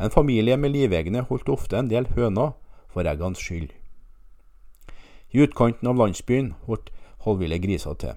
En 0.00 0.10
familie 0.10 0.56
med 0.56 0.72
livegne 0.72 1.22
holdt 1.28 1.50
ofte 1.52 1.78
en 1.78 1.90
del 1.90 2.08
høner 2.16 2.54
for 2.90 3.06
eggenes 3.06 3.42
skyld. 3.42 3.70
I 5.32 5.44
utkanten 5.44 5.88
av 5.88 5.98
landsbyen 6.00 6.54
holdt 6.66 6.90
halvville 7.24 7.58
griser 7.62 7.94
til. 8.00 8.16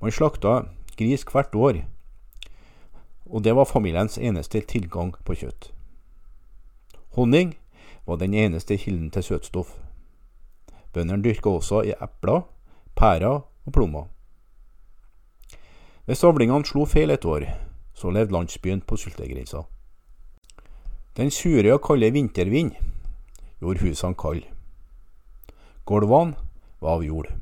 Man 0.00 0.14
slakta 0.14 0.62
gris 0.96 1.24
hvert 1.28 1.54
år, 1.54 1.82
og 3.26 3.44
det 3.44 3.54
var 3.56 3.68
familiens 3.68 4.18
eneste 4.18 4.60
tilgang 4.60 5.12
på 5.24 5.36
kjøtt. 5.42 5.72
Honning 7.16 7.56
var 8.06 8.16
den 8.16 8.34
eneste 8.34 8.76
kilden 8.76 9.10
til 9.10 9.22
søtstoff. 9.22 9.76
Bøndene 10.92 11.22
dyrka 11.22 11.50
også 11.50 11.82
i 11.86 11.94
epler, 12.02 12.42
pærer 13.00 13.40
og 13.40 13.72
plommer. 13.72 14.08
Hvis 16.04 16.24
avlingene 16.24 16.66
slo 16.68 16.84
feil 16.84 17.10
et 17.14 17.24
år, 17.24 17.46
så 17.96 18.10
levde 18.12 18.34
landsbyen 18.34 18.82
på 18.84 18.96
sultegrensa. 18.96 19.62
Den 21.16 21.30
sure 21.30 21.72
og 21.72 21.80
kalde 21.86 22.10
vintervind 22.12 22.74
gjorde 23.60 23.80
husene 23.80 24.14
kalde. 24.14 24.44
Gulvene 25.86 26.36
var 26.80 26.98
av 26.98 27.04
jord. 27.04 27.32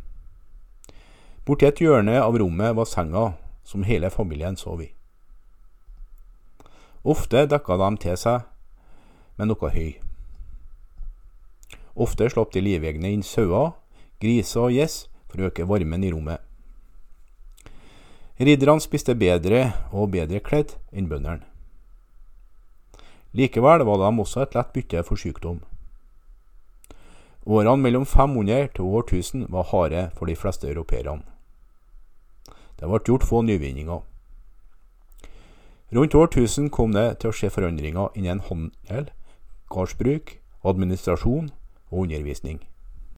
Borti 1.45 1.67
et 1.67 1.83
hjørne 1.83 2.21
av 2.23 2.39
rommet 2.39 2.77
var 2.79 2.87
senga 2.87 3.27
som 3.67 3.83
hele 3.83 4.11
familien 4.15 4.57
sov 4.57 4.87
i. 4.87 4.93
Ofte 7.03 7.47
dekka 7.51 7.83
de 7.83 7.93
til 8.07 8.17
seg 8.17 8.47
med 9.37 9.51
noe 9.51 9.75
høy. 9.75 9.93
Ofte 11.99 12.31
slapp 12.31 12.55
de 12.55 12.63
livegne 12.63 13.11
inn 13.11 13.27
sauer, 13.27 13.73
griser 14.23 14.69
og 14.69 14.77
gjess 14.79 15.09
for 15.29 15.41
å 15.41 15.51
øke 15.51 15.67
varmen 15.69 16.05
i 16.05 16.13
rommet. 16.13 16.41
Ridderne 18.39 18.81
spiste 18.81 19.17
bedre 19.19 19.73
og 19.91 20.13
bedre 20.15 20.41
kledd 20.41 20.77
enn 20.93 21.09
bøndene. 21.11 21.43
Likevel 23.35 23.85
var 23.85 23.99
de 24.01 24.13
også 24.23 24.45
et 24.45 24.55
lett 24.57 24.71
bytte 24.73 25.03
for 25.05 25.21
sykdom. 25.21 25.59
Årene 27.49 27.83
mellom 27.83 28.05
500 28.07 28.71
til 28.77 28.85
år 28.85 29.05
1000 29.09 29.47
var 29.49 29.69
harde 29.73 30.11
for 30.15 30.27
de 30.27 30.37
fleste 30.37 30.69
europeerne. 30.69 31.23
Det 32.79 32.87
ble 32.87 33.01
gjort 33.07 33.27
få 33.27 33.43
nyvinninger. 33.43 34.01
Rundt 35.93 36.15
år 36.15 36.29
1000 36.29 36.71
kom 36.71 36.93
det 36.93 37.19
til 37.19 37.31
å 37.31 37.35
skje 37.35 37.51
forandringer 37.51 38.13
innen 38.15 38.43
handel, 38.45 39.09
gårdsbruk, 39.73 40.37
administrasjon 40.63 41.49
og 41.91 42.03
undervisning. 42.05 42.61